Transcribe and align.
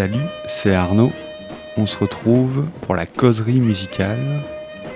Salut, 0.00 0.30
c'est 0.48 0.74
Arnaud. 0.74 1.12
On 1.76 1.86
se 1.86 1.98
retrouve 1.98 2.66
pour 2.86 2.94
la 2.94 3.04
causerie 3.04 3.60
musicale, 3.60 4.40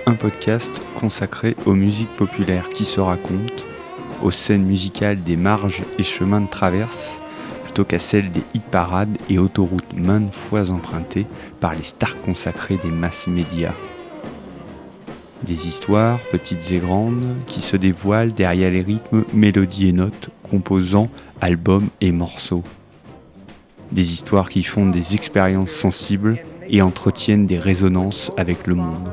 un 0.07 0.15
podcast 0.15 0.81
consacré 0.99 1.55
aux 1.67 1.75
musiques 1.75 2.15
populaires 2.17 2.69
qui 2.69 2.85
se 2.85 2.99
racontent, 2.99 3.63
aux 4.23 4.31
scènes 4.31 4.65
musicales 4.65 5.21
des 5.21 5.35
marges 5.35 5.83
et 5.99 6.03
chemins 6.03 6.41
de 6.41 6.49
traverse, 6.49 7.19
plutôt 7.65 7.83
qu'à 7.83 7.99
celles 7.99 8.31
des 8.31 8.41
hit 8.55 8.67
parades 8.71 9.15
et 9.29 9.37
autoroutes 9.37 9.93
maintes 9.93 10.33
fois 10.33 10.71
empruntées 10.71 11.27
par 11.61 11.75
les 11.75 11.83
stars 11.83 12.19
consacrées 12.23 12.79
des 12.83 12.89
masses 12.89 13.27
médias. 13.27 13.75
Des 15.43 15.67
histoires, 15.67 16.17
petites 16.31 16.71
et 16.71 16.79
grandes, 16.79 17.35
qui 17.45 17.61
se 17.61 17.77
dévoilent 17.77 18.33
derrière 18.33 18.71
les 18.71 18.81
rythmes, 18.81 19.23
mélodies 19.35 19.89
et 19.89 19.93
notes 19.93 20.31
composant 20.49 21.09
albums 21.41 21.89
et 22.01 22.11
morceaux. 22.11 22.63
Des 23.91 24.13
histoires 24.13 24.49
qui 24.49 24.63
font 24.63 24.87
des 24.87 25.15
expériences 25.15 25.71
sensibles 25.71 26.37
et 26.69 26.81
entretiennent 26.81 27.45
des 27.45 27.59
résonances 27.59 28.31
avec 28.37 28.67
le 28.67 28.75
monde. 28.75 29.11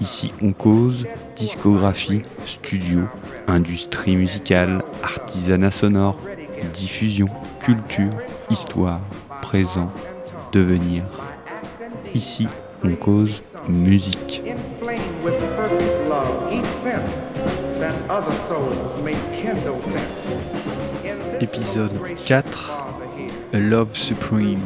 Ici, 0.00 0.32
on 0.42 0.52
cause 0.52 1.06
discographie, 1.36 2.22
studio, 2.46 3.00
industrie 3.46 4.16
musicale, 4.16 4.82
artisanat 5.02 5.70
sonore, 5.70 6.18
diffusion, 6.72 7.26
culture, 7.60 8.12
histoire, 8.50 9.00
présent, 9.42 9.90
devenir. 10.52 11.02
Ici, 12.14 12.46
on 12.84 12.90
cause 12.92 13.42
musique. 13.68 14.42
Épisode 21.40 21.92
4 22.26 22.87
A 23.52 23.60
Love 23.60 23.96
Supreme. 23.96 24.58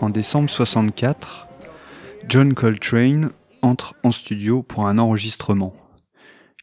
En 0.00 0.08
décembre 0.08 0.48
64, 0.48 1.46
John 2.28 2.54
Coltrane 2.54 3.30
entre 3.60 3.94
en 4.02 4.10
studio 4.10 4.62
pour 4.62 4.86
un 4.86 4.98
enregistrement. 4.98 5.74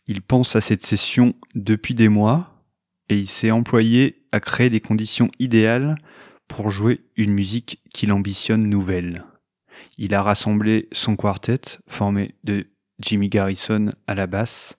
Il 0.08 0.22
pense 0.22 0.56
à 0.56 0.62
cette 0.62 0.86
session 0.86 1.36
depuis 1.54 1.94
des 1.94 2.10
mois 2.10 2.52
et 3.10 3.16
il 3.18 3.28
s'est 3.28 3.52
employé 3.52 4.26
à 4.32 4.40
créer 4.40 4.70
des 4.70 4.82
conditions 4.82 5.30
idéales 5.40 5.98
pour 6.48 6.72
jouer 6.72 7.02
une 7.16 7.34
musique 7.34 7.82
qu'il 7.94 8.12
ambitionne 8.12 8.68
nouvelle. 8.68 9.24
Il 9.98 10.16
a 10.16 10.24
rassemblé 10.24 10.88
son 10.92 11.16
quartet 11.16 11.80
formé 11.88 12.36
de 12.44 12.68
Jimmy 13.00 13.30
Garrison 13.30 13.92
à 14.08 14.16
la 14.16 14.28
basse, 14.28 14.78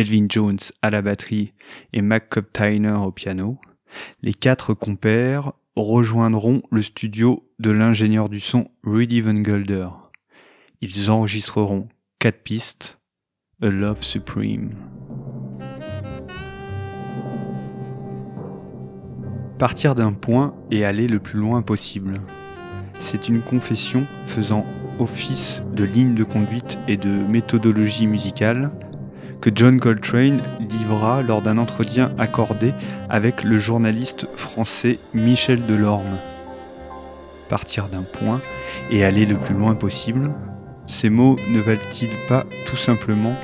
Elvin 0.00 0.24
Jones 0.30 0.58
à 0.80 0.88
la 0.88 1.02
batterie 1.02 1.52
et 1.92 2.00
Mac 2.00 2.30
Tyner 2.54 2.96
au 3.04 3.12
piano. 3.12 3.58
Les 4.22 4.32
quatre 4.32 4.72
compères 4.72 5.52
rejoindront 5.76 6.62
le 6.70 6.80
studio 6.80 7.46
de 7.58 7.70
l'ingénieur 7.70 8.30
du 8.30 8.40
son 8.40 8.70
Rudy 8.82 9.20
Van 9.20 9.34
Gulder. 9.34 9.88
Ils 10.80 11.10
enregistreront 11.10 11.86
quatre 12.18 12.42
pistes, 12.42 12.98
A 13.60 13.68
Love 13.68 14.02
Supreme. 14.02 14.70
Partir 19.58 19.94
d'un 19.94 20.14
point 20.14 20.54
et 20.70 20.86
aller 20.86 21.08
le 21.08 21.18
plus 21.18 21.38
loin 21.38 21.60
possible. 21.60 22.22
C'est 22.98 23.28
une 23.28 23.42
confession 23.42 24.06
faisant 24.28 24.64
office 24.98 25.62
de 25.74 25.84
ligne 25.84 26.14
de 26.14 26.24
conduite 26.24 26.78
et 26.88 26.96
de 26.96 27.10
méthodologie 27.10 28.06
musicale 28.06 28.72
que 29.40 29.50
John 29.54 29.80
Coltrane 29.80 30.42
livra 30.60 31.22
lors 31.22 31.40
d'un 31.40 31.58
entretien 31.58 32.12
accordé 32.18 32.74
avec 33.08 33.42
le 33.42 33.56
journaliste 33.58 34.26
français 34.36 34.98
Michel 35.14 35.64
Delorme. 35.66 36.18
Partir 37.48 37.88
d'un 37.88 38.02
point 38.02 38.40
et 38.90 39.04
aller 39.04 39.26
le 39.26 39.36
plus 39.36 39.54
loin 39.54 39.74
possible, 39.74 40.30
ces 40.86 41.10
mots 41.10 41.36
ne 41.50 41.60
valent-ils 41.60 42.10
pas 42.28 42.44
tout 42.66 42.76
simplement 42.76 43.34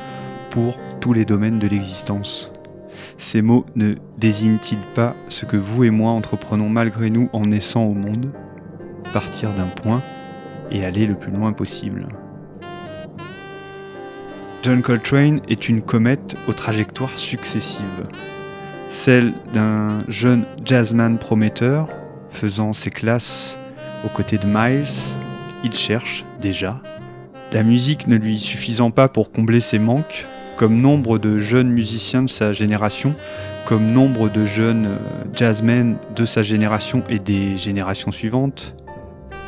pour 0.51 0.79
tous 1.01 1.13
les 1.13 1.25
domaines 1.25 1.59
de 1.59 1.67
l'existence? 1.67 2.53
Ces 3.19 3.41
mots 3.41 3.65
ne 3.75 3.95
désignent-ils 4.19 4.85
pas 4.95 5.15
ce 5.29 5.47
que 5.47 5.57
vous 5.57 5.85
et 5.85 5.91
moi 5.91 6.11
entreprenons 6.11 6.69
malgré 6.69 7.09
nous 7.09 7.31
en 7.33 7.47
naissant 7.47 7.85
au 7.85 7.95
monde? 7.95 8.31
Partir 9.13 9.51
d'un 9.55 9.69
point 9.69 10.03
et 10.71 10.85
aller 10.85 11.07
le 11.07 11.15
plus 11.15 11.33
loin 11.33 11.53
possible. 11.53 12.07
John 14.67 14.83
Coltrane 14.83 15.41
est 15.49 15.69
une 15.69 15.81
comète 15.81 16.35
aux 16.49 16.53
trajectoires 16.53 17.17
successives. 17.17 18.09
Celle 18.91 19.33
d'un 19.53 19.99
jeune 20.09 20.45
jazzman 20.65 21.19
prometteur 21.19 21.89
faisant 22.31 22.73
ses 22.73 22.91
classes 22.91 23.57
aux 24.05 24.09
côtés 24.09 24.39
de 24.39 24.47
Miles, 24.49 24.91
il 25.63 25.73
cherche 25.73 26.25
déjà. 26.41 26.81
La 27.53 27.63
musique 27.63 28.09
ne 28.09 28.17
lui 28.17 28.41
suffisant 28.41 28.91
pas 28.91 29.07
pour 29.07 29.31
combler 29.31 29.61
ses 29.61 29.79
manques, 29.79 30.27
comme 30.57 30.81
nombre 30.81 31.21
de 31.21 31.39
jeunes 31.39 31.71
musiciens 31.71 32.25
de 32.25 32.29
sa 32.29 32.53
génération, 32.53 33.15
comme 33.67 33.93
nombre 33.93 34.29
de 34.29 34.45
jeunes 34.45 34.99
jazzmen 35.33 35.97
de 36.17 36.25
sa 36.25 36.43
génération 36.43 37.05
et 37.09 37.21
des 37.21 37.57
générations 37.57 38.11
suivantes, 38.11 38.75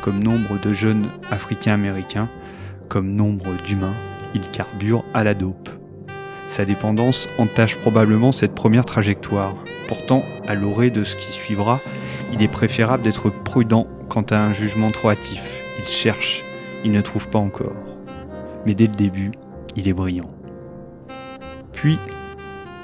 comme 0.01 0.23
nombre 0.23 0.57
de 0.63 0.71
jeunes 0.71 1.07
africains-américains, 1.29 2.29
comme 2.87 3.15
nombre 3.15 3.49
d'humains 3.67 3.95
il 4.35 4.41
carbure 4.51 5.03
à 5.13 5.23
la 5.23 5.33
dope. 5.33 5.69
Sa 6.49 6.65
dépendance 6.65 7.29
entache 7.37 7.77
probablement 7.77 8.31
cette 8.31 8.55
première 8.55 8.85
trajectoire. 8.85 9.55
Pourtant, 9.87 10.23
à 10.47 10.55
l'orée 10.55 10.89
de 10.89 11.03
ce 11.03 11.15
qui 11.15 11.31
suivra, 11.31 11.79
il 12.33 12.41
est 12.43 12.47
préférable 12.47 13.03
d'être 13.03 13.29
prudent 13.29 13.87
quant 14.09 14.25
à 14.29 14.37
un 14.37 14.53
jugement 14.53 14.91
trop 14.91 15.09
hâtif. 15.09 15.41
Il 15.79 15.85
cherche, 15.85 16.43
il 16.83 16.91
ne 16.91 17.01
trouve 17.01 17.27
pas 17.27 17.39
encore. 17.39 17.75
Mais 18.65 18.73
dès 18.73 18.87
le 18.87 18.93
début, 18.93 19.31
il 19.75 19.87
est 19.87 19.93
brillant. 19.93 20.27
Puis, 21.71 21.97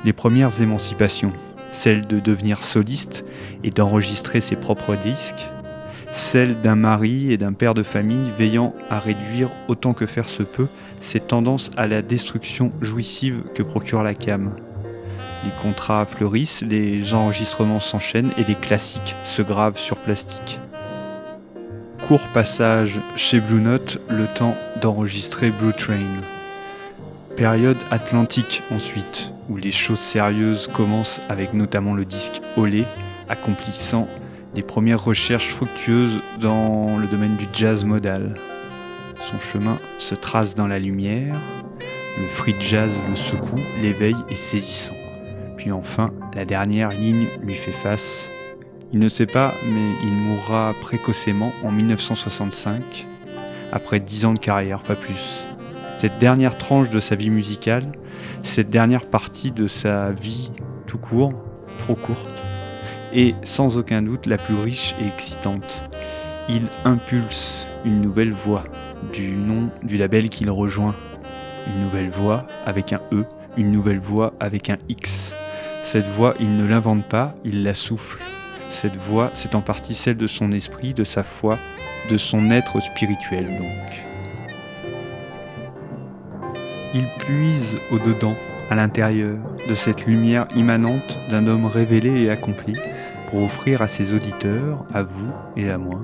les 0.06 0.14
premières 0.14 0.62
émancipations, 0.62 1.34
celle 1.72 2.08
de 2.08 2.20
devenir 2.20 2.64
soliste 2.64 3.26
et 3.64 3.72
d'enregistrer 3.72 4.42
ses 4.42 4.56
propres 4.56 4.96
disques, 4.96 5.50
celle 6.12 6.62
d'un 6.62 6.76
mari 6.76 7.34
et 7.34 7.38
d'un 7.38 7.54
père 7.54 7.74
de 7.74 7.84
famille 7.84 8.32
veillant 8.38 8.74
à 8.90 9.00
réduire 9.00 9.50
autant 9.68 9.94
que 9.94 10.06
faire 10.06 10.30
se 10.30 10.44
peut 10.44 10.68
ces 11.06 11.20
tendances 11.20 11.72
à 11.78 11.88
la 11.88 12.02
destruction 12.02 12.72
jouissive 12.82 13.44
que 13.54 13.64
procure 13.64 14.04
la 14.04 14.16
cam. 14.16 14.56
Les 15.44 15.52
contrats 15.62 16.06
fleurissent, 16.06 16.62
les 16.62 17.14
enregistrements 17.14 17.80
s'enchaînent 17.80 18.32
et 18.38 18.44
les 18.44 18.56
classiques 18.56 19.16
se 19.24 19.44
gravent 19.44 19.78
sur 19.78 19.98
plastique. 19.98 20.60
Court 22.08 22.28
passage 22.34 23.00
chez 23.16 23.40
Blue 23.40 23.62
Note, 23.62 24.00
le 24.10 24.26
temps 24.26 24.56
d'enregistrer 24.82 25.52
Blue 25.52 25.74
Train. 25.74 26.22
Période 27.36 27.78
atlantique 27.92 28.64
ensuite, 28.72 29.32
où 29.50 29.58
les 29.58 29.72
choses 29.72 30.00
sérieuses 30.00 30.68
commencent 30.74 31.22
avec 31.30 31.54
notamment 31.54 31.94
le 31.94 32.06
disque 32.06 32.42
Olé, 32.58 32.84
accomplissant 33.30 34.08
des 34.56 34.64
premières 34.64 35.04
recherches 35.04 35.50
fructueuses 35.50 36.20
dans 36.40 36.98
le 36.98 37.06
domaine 37.08 37.36
du 37.36 37.46
jazz 37.54 37.86
modal. 37.86 38.36
Son 39.32 39.40
chemin 39.40 39.80
se 39.98 40.14
trace 40.14 40.54
dans 40.54 40.68
la 40.68 40.78
lumière, 40.78 41.36
le 42.20 42.28
free 42.28 42.56
jazz 42.60 43.02
le 43.10 43.16
secoue, 43.16 43.60
l'éveil 43.82 44.16
est 44.30 44.36
saisissant. 44.36 44.94
Puis 45.58 45.72
enfin, 45.72 46.12
la 46.36 46.46
dernière 46.46 46.90
ligne 46.90 47.26
lui 47.42 47.56
fait 47.56 47.72
face. 47.72 48.30
Il 48.94 49.00
ne 49.00 49.08
sait 49.08 49.26
pas, 49.26 49.52
mais 49.66 49.92
il 50.04 50.12
mourra 50.12 50.76
précocement 50.80 51.52
en 51.64 51.72
1965, 51.72 53.08
après 53.72 54.00
dix 54.00 54.26
ans 54.26 54.34
de 54.34 54.40
carrière, 54.40 54.84
pas 54.84 54.96
plus. 54.96 55.46
Cette 55.98 56.20
dernière 56.20 56.58
tranche 56.58 56.92
de 56.92 57.00
sa 57.00 57.16
vie 57.16 57.32
musicale, 57.32 57.92
cette 58.44 58.70
dernière 58.70 59.08
partie 59.08 59.52
de 59.52 59.68
sa 59.68 60.12
vie 60.12 60.52
tout 60.86 61.00
court, 61.00 61.34
trop 61.80 61.96
courte, 61.96 62.30
et 63.12 63.34
sans 63.44 63.78
aucun 63.78 64.04
doute 64.04 64.28
la 64.28 64.38
plus 64.38 64.56
riche 64.56 64.94
et 65.02 65.08
excitante. 65.08 65.82
Il 66.48 66.68
impulse 66.84 67.66
une 67.86 68.02
nouvelle 68.02 68.32
voix 68.32 68.64
du 69.12 69.32
nom 69.32 69.70
du 69.82 69.98
label 69.98 70.30
qu'il 70.30 70.52
rejoint. 70.52 70.94
Une 71.68 71.84
nouvelle 71.84 72.12
voix 72.12 72.46
avec 72.68 72.94
un 72.94 73.02
E, 73.12 73.26
une 73.58 73.72
nouvelle 73.72 74.00
voix 74.00 74.34
avec 74.40 74.70
un 74.70 74.78
X. 74.88 75.34
Cette 75.82 76.06
voix, 76.06 76.36
il 76.40 76.56
ne 76.58 76.68
l'invente 76.68 77.04
pas, 77.06 77.34
il 77.44 77.64
la 77.64 77.74
souffle. 77.74 78.20
Cette 78.70 78.96
voix, 78.96 79.32
c'est 79.34 79.56
en 79.56 79.62
partie 79.62 79.96
celle 79.96 80.18
de 80.18 80.28
son 80.28 80.52
esprit, 80.52 80.94
de 80.94 81.04
sa 81.04 81.24
foi, 81.24 81.58
de 82.12 82.18
son 82.18 82.52
être 82.52 82.80
spirituel 82.80 83.46
donc. 83.58 84.04
Il 86.94 87.06
puise 87.20 87.78
au-dedans, 87.92 88.36
à 88.70 88.76
l'intérieur, 88.76 89.38
de 89.68 89.74
cette 89.74 90.06
lumière 90.06 90.48
immanente 90.56 91.20
d'un 91.30 91.48
homme 91.48 91.66
révélé 91.66 92.22
et 92.22 92.30
accompli, 92.30 92.76
pour 93.28 93.44
offrir 93.44 93.82
à 93.82 93.88
ses 93.88 94.14
auditeurs, 94.14 94.86
à 94.94 95.04
vous 95.04 95.32
et 95.58 95.70
à 95.70 95.78
moi, 95.78 96.00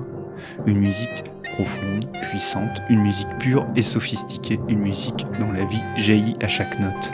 une 0.66 0.78
musique 0.78 1.24
profonde, 1.54 2.06
puissante, 2.30 2.82
une 2.88 3.02
musique 3.02 3.38
pure 3.38 3.66
et 3.76 3.82
sophistiquée, 3.82 4.58
une 4.68 4.80
musique 4.80 5.26
dont 5.38 5.52
la 5.52 5.64
vie 5.64 5.82
jaillit 5.96 6.36
à 6.40 6.48
chaque 6.48 6.78
note. 6.78 7.12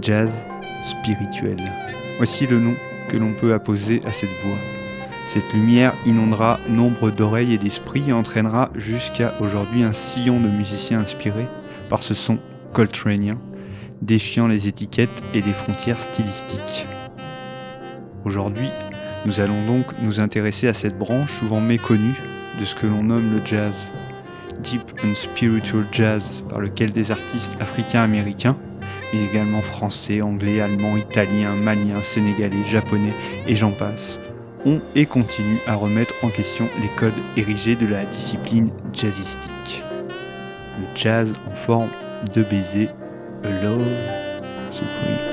Jazz 0.00 0.44
spirituel. 0.84 1.58
Voici 2.18 2.46
le 2.46 2.58
nom 2.58 2.74
que 3.08 3.16
l'on 3.16 3.34
peut 3.34 3.52
apposer 3.52 4.00
à 4.04 4.10
cette 4.10 4.30
voix. 4.44 4.58
Cette 5.26 5.52
lumière 5.52 5.94
inondera 6.06 6.58
nombre 6.68 7.10
d'oreilles 7.10 7.54
et 7.54 7.58
d'esprits 7.58 8.04
et 8.08 8.12
entraînera 8.12 8.70
jusqu'à 8.74 9.32
aujourd'hui 9.40 9.82
un 9.82 9.92
sillon 9.92 10.40
de 10.40 10.48
musiciens 10.48 11.00
inspirés 11.00 11.48
par 11.88 12.02
ce 12.02 12.14
son 12.14 12.38
coltraneien, 12.72 13.38
défiant 14.00 14.46
les 14.46 14.68
étiquettes 14.68 15.22
et 15.34 15.40
les 15.40 15.52
frontières 15.52 16.00
stylistiques. 16.00 16.86
Aujourd'hui, 18.24 18.68
nous 19.24 19.40
allons 19.40 19.66
donc 19.66 19.86
nous 20.00 20.20
intéresser 20.20 20.68
à 20.68 20.74
cette 20.74 20.98
branche 20.98 21.32
souvent 21.38 21.60
méconnue 21.60 22.20
de 22.58 22.64
ce 22.64 22.74
que 22.74 22.86
l'on 22.86 23.04
nomme 23.04 23.32
le 23.34 23.44
jazz. 23.44 23.86
Deep 24.62 24.82
and 25.04 25.14
Spiritual 25.14 25.84
Jazz, 25.90 26.44
par 26.48 26.60
lequel 26.60 26.90
des 26.90 27.10
artistes 27.10 27.56
africains-américains, 27.60 28.56
mais 29.12 29.24
également 29.24 29.60
français, 29.60 30.22
anglais, 30.22 30.60
allemands, 30.60 30.96
italiens, 30.96 31.54
maliens, 31.54 32.02
sénégalais, 32.02 32.64
japonais 32.68 33.12
et 33.48 33.56
j'en 33.56 33.72
passe, 33.72 34.20
ont 34.64 34.80
et 34.94 35.06
continuent 35.06 35.58
à 35.66 35.74
remettre 35.74 36.14
en 36.22 36.28
question 36.28 36.68
les 36.80 36.88
codes 36.96 37.12
érigés 37.36 37.76
de 37.76 37.86
la 37.86 38.04
discipline 38.04 38.70
jazzistique. 38.92 39.82
Le 40.78 40.86
jazz 40.94 41.34
en 41.50 41.54
forme 41.54 41.90
de 42.34 42.42
baiser, 42.42 42.88
love. 43.44 43.86
J'ai 44.72 45.31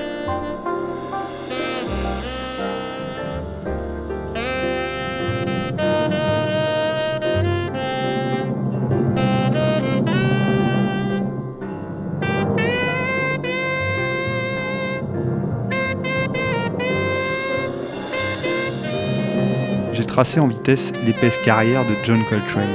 tracé 20.20 20.42
en 20.42 20.50
vitesse 20.50 20.92
l'épaisse 21.06 21.38
carrière 21.46 21.86
de 21.86 21.94
John 22.04 22.20
Coltrane. 22.30 22.68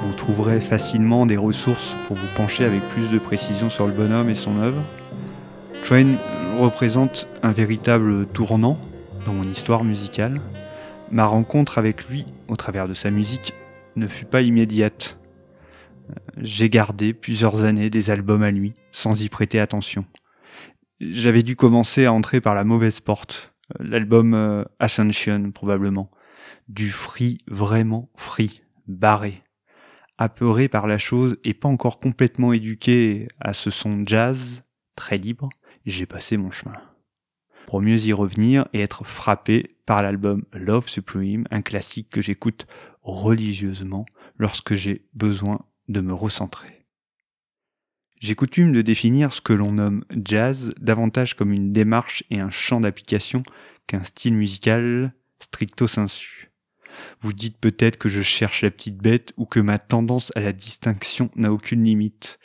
Vous 0.00 0.14
trouverez 0.14 0.62
facilement 0.62 1.26
des 1.26 1.36
ressources 1.36 1.94
pour 2.08 2.16
vous 2.16 2.34
pencher 2.34 2.64
avec 2.64 2.80
plus 2.94 3.10
de 3.10 3.18
précision 3.18 3.68
sur 3.68 3.86
le 3.86 3.92
bonhomme 3.92 4.30
et 4.30 4.34
son 4.34 4.56
œuvre. 4.62 4.80
Train 5.84 6.14
représente 6.58 7.28
un 7.42 7.52
véritable 7.52 8.24
tournant 8.28 8.80
dans 9.26 9.34
mon 9.34 9.42
histoire 9.42 9.84
musicale. 9.84 10.40
Ma 11.10 11.26
rencontre 11.26 11.76
avec 11.76 12.08
lui, 12.08 12.24
au 12.48 12.56
travers 12.56 12.88
de 12.88 12.94
sa 12.94 13.10
musique, 13.10 13.52
ne 13.94 14.08
fut 14.08 14.24
pas 14.24 14.40
immédiate. 14.40 15.18
J'ai 16.38 16.70
gardé 16.70 17.12
plusieurs 17.12 17.64
années 17.64 17.90
des 17.90 18.08
albums 18.08 18.42
à 18.42 18.50
lui, 18.50 18.72
sans 18.92 19.22
y 19.22 19.28
prêter 19.28 19.60
attention. 19.60 20.06
J'avais 21.00 21.42
dû 21.42 21.54
commencer 21.54 22.06
à 22.06 22.14
entrer 22.14 22.40
par 22.40 22.54
la 22.54 22.64
mauvaise 22.64 23.00
porte, 23.00 23.52
l'album 23.78 24.32
euh, 24.32 24.64
Ascension 24.78 25.50
probablement 25.50 26.10
du 26.68 26.90
free 26.90 27.38
vraiment 27.46 28.10
free, 28.16 28.62
barré. 28.86 29.42
Apeuré 30.18 30.68
par 30.68 30.86
la 30.86 30.98
chose 30.98 31.36
et 31.44 31.54
pas 31.54 31.68
encore 31.68 31.98
complètement 31.98 32.52
éduqué 32.52 33.28
à 33.38 33.52
ce 33.52 33.70
son 33.70 34.04
jazz, 34.06 34.64
très 34.94 35.18
libre, 35.18 35.48
j'ai 35.84 36.06
passé 36.06 36.36
mon 36.36 36.50
chemin. 36.50 36.80
Pour 37.66 37.82
mieux 37.82 37.98
y 37.98 38.12
revenir 38.12 38.66
et 38.72 38.80
être 38.80 39.04
frappé 39.04 39.76
par 39.86 40.02
l'album 40.02 40.44
Love 40.52 40.88
Supreme, 40.88 41.46
un 41.50 41.62
classique 41.62 42.10
que 42.10 42.20
j'écoute 42.20 42.66
religieusement 43.02 44.06
lorsque 44.38 44.74
j'ai 44.74 45.06
besoin 45.14 45.64
de 45.88 46.00
me 46.00 46.14
recentrer. 46.14 46.86
J'ai 48.20 48.34
coutume 48.34 48.72
de 48.72 48.82
définir 48.82 49.32
ce 49.32 49.40
que 49.40 49.52
l'on 49.52 49.72
nomme 49.72 50.04
jazz 50.24 50.72
davantage 50.80 51.34
comme 51.34 51.52
une 51.52 51.72
démarche 51.72 52.24
et 52.30 52.40
un 52.40 52.50
champ 52.50 52.80
d'application 52.80 53.42
qu'un 53.86 54.04
style 54.04 54.34
musical 54.34 55.12
stricto 55.38 55.86
sensu. 55.86 56.45
Vous 57.20 57.32
dites 57.32 57.58
peut-être 57.58 57.96
que 57.98 58.08
je 58.08 58.22
cherche 58.22 58.62
la 58.62 58.70
petite 58.70 58.98
bête 58.98 59.32
ou 59.36 59.46
que 59.46 59.60
ma 59.60 59.78
tendance 59.78 60.32
à 60.36 60.40
la 60.40 60.52
distinction 60.52 61.30
n'a 61.36 61.52
aucune 61.52 61.84
limite. 61.84 62.38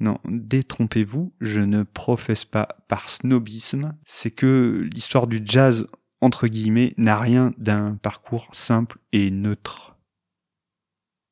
Non, 0.00 0.18
détrompez-vous, 0.24 1.32
je 1.40 1.60
ne 1.60 1.84
professe 1.84 2.44
pas 2.44 2.76
par 2.88 3.08
snobisme, 3.08 3.94
c'est 4.04 4.32
que 4.32 4.88
l'histoire 4.92 5.26
du 5.26 5.40
jazz, 5.44 5.86
entre 6.20 6.48
guillemets, 6.48 6.94
n'a 6.96 7.18
rien 7.18 7.52
d'un 7.56 7.98
parcours 8.02 8.48
simple 8.52 8.98
et 9.12 9.30
neutre. 9.30 9.96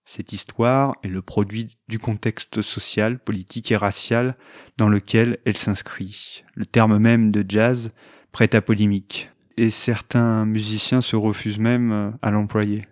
Cette 0.04 0.32
histoire 0.32 0.96
est 1.02 1.08
le 1.08 1.22
produit 1.22 1.78
du 1.88 1.98
contexte 1.98 2.62
social, 2.62 3.18
politique 3.18 3.70
et 3.70 3.76
racial 3.76 4.36
dans 4.76 4.88
lequel 4.88 5.38
elle 5.44 5.56
s'inscrit. 5.56 6.42
Le 6.54 6.66
terme 6.66 6.98
même 6.98 7.30
de 7.30 7.44
jazz 7.48 7.92
prête 8.32 8.54
à 8.54 8.60
polémique 8.60 9.30
et 9.56 9.70
certains 9.70 10.46
musiciens 10.46 11.00
se 11.00 11.16
refusent 11.16 11.58
même 11.58 11.92
euh, 11.92 12.10
à 12.22 12.30
l'employer. 12.30 12.86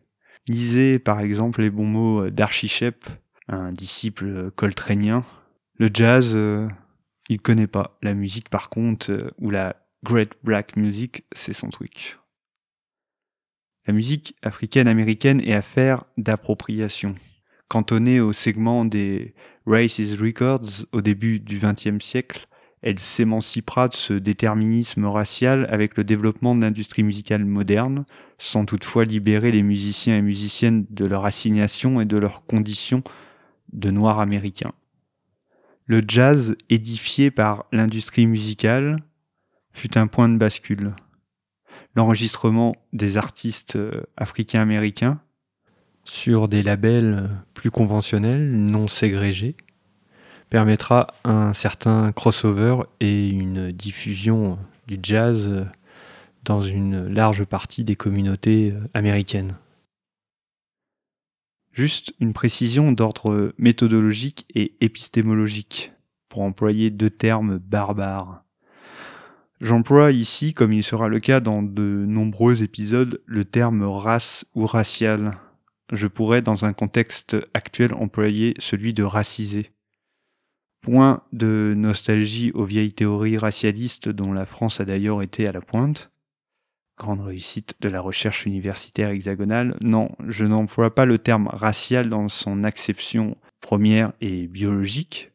Lisez 0.49 0.99
par 0.99 1.21
exemple 1.21 1.63
les 1.63 1.71
bons 1.71 1.87
mots 1.87 2.25
euh, 2.25 2.31
d'Archie 2.31 2.69
Shep, 2.69 3.05
un 3.49 3.73
disciple 3.73 4.27
euh, 4.27 4.51
coltranien. 4.51 5.25
Le 5.79 5.91
jazz, 5.93 6.37
il 7.29 7.41
connaît 7.41 7.69
pas. 7.69 7.97
La 8.03 8.15
musique 8.15 8.49
par 8.49 8.69
contre, 8.69 9.33
ou 9.39 9.51
la 9.51 9.77
Great 10.03 10.33
Black 10.43 10.77
Music, 10.77 11.25
c'est 11.31 11.53
son 11.53 11.69
truc. 11.69 12.19
La 13.87 13.95
musique 13.95 14.35
africaine-américaine 14.43 15.41
est 15.41 15.55
affaire 15.55 16.05
d'appropriation. 16.17 17.15
Cantonnée 17.69 18.21
au 18.21 18.33
segment 18.33 18.85
des 18.85 19.35
Races 19.67 20.19
Records 20.21 20.87
au 20.91 21.01
début 21.01 21.39
du 21.39 21.59
XXe 21.59 22.05
siècle, 22.05 22.49
elle 22.83 22.99
s'émancipera 22.99 23.89
de 23.89 23.95
ce 23.95 24.15
déterminisme 24.15 25.05
racial 25.05 25.67
avec 25.71 25.97
le 25.97 26.05
développement 26.05 26.55
de 26.55 26.61
l'industrie 26.61 27.03
musicale 27.03 27.45
moderne, 27.45 28.05
sans 28.39 28.65
toutefois 28.65 29.05
libérer 29.05 29.51
les 29.51 29.63
musiciens 29.63 30.17
et 30.17 30.23
musiciennes 30.23 30.87
de 30.91 31.05
leur 31.05 31.27
assignation 31.27 32.01
et 32.01 32.05
de 32.05 32.17
leurs 32.17 32.47
conditions 32.47 33.03
de 33.73 33.91
noirs 33.91 34.21
américains. 34.21 34.73
Le 35.87 36.03
jazz, 36.07 36.55
édifié 36.69 37.31
par 37.31 37.67
l'industrie 37.73 38.27
musicale, 38.27 39.03
fut 39.73 39.97
un 39.97 40.07
point 40.07 40.29
de 40.29 40.37
bascule. 40.37 40.95
L'enregistrement 41.97 42.77
des 42.93 43.17
artistes 43.17 43.77
euh, 43.77 44.03
africains-américains 44.17 45.21
sur 46.05 46.49
des 46.49 46.63
labels 46.63 47.31
plus 47.55 47.71
conventionnels, 47.71 48.51
non 48.51 48.87
ségrégés, 48.87 49.57
permettra 50.51 51.15
un 51.25 51.53
certain 51.55 52.13
crossover 52.13 52.83
et 53.01 53.29
une 53.29 53.73
diffusion 53.73 54.59
du 54.87 54.99
jazz 55.03 55.67
dans 56.45 56.63
une 56.63 57.07
large 57.07 57.45
partie 57.45 57.85
des 57.85 57.97
communautés 57.97 58.75
américaines. 58.95 59.57
Juste 61.73 62.13
une 62.19 62.33
précision 62.33 62.91
d'ordre 62.91 63.53
méthodologique 63.59 64.47
et 64.55 64.75
épistémologique, 64.81 65.93
pour 66.29 66.43
employer 66.43 66.91
deux 66.91 67.11
termes 67.11 67.59
barbares. 67.59 68.43
J'emploie 69.61 70.13
ici, 70.13 70.55
comme 70.55 70.73
il 70.73 70.85
sera 70.85 71.09
le 71.09 71.21
cas 71.21 71.41
dans 71.41 71.63
de 71.63 72.05
nombreux 72.07 72.63
épisodes, 72.63 73.21
le 73.27 73.45
terme 73.45 73.83
race 73.83 74.45
ou 74.55 74.67
racial. 74.67 75.37
Je 75.93 76.07
pourrais, 76.07 76.43
dans 76.43 76.65
un 76.65 76.73
contexte 76.73 77.37
actuel, 77.55 77.95
employer 77.95 78.55
celui 78.59 78.95
de 78.95 79.03
racisé. 79.03 79.71
Point 80.81 81.23
de 81.33 81.75
nostalgie 81.77 82.53
aux 82.53 82.65
vieilles 82.65 82.93
théories 82.93 83.39
racialistes 83.39 84.09
dont 84.09 84.33
la 84.33 84.47
France 84.47 84.81
a 84.81 84.85
d'ailleurs 84.85 85.23
été 85.23 85.49
à 85.49 85.53
la 85.53 85.61
pointe. 85.61 86.11
Grande 86.97 87.21
réussite 87.21 87.75
de 87.81 87.89
la 87.89 88.01
recherche 88.01 88.47
universitaire 88.47 89.11
hexagonale. 89.11 89.77
Non, 89.81 90.11
je 90.27 90.45
n'emploie 90.45 90.95
pas 90.95 91.05
le 91.05 91.19
terme 91.19 91.49
racial 91.49 92.09
dans 92.09 92.29
son 92.29 92.65
acception 92.65 93.37
première 93.61 94.13
et 94.21 94.47
biologique. 94.49 95.33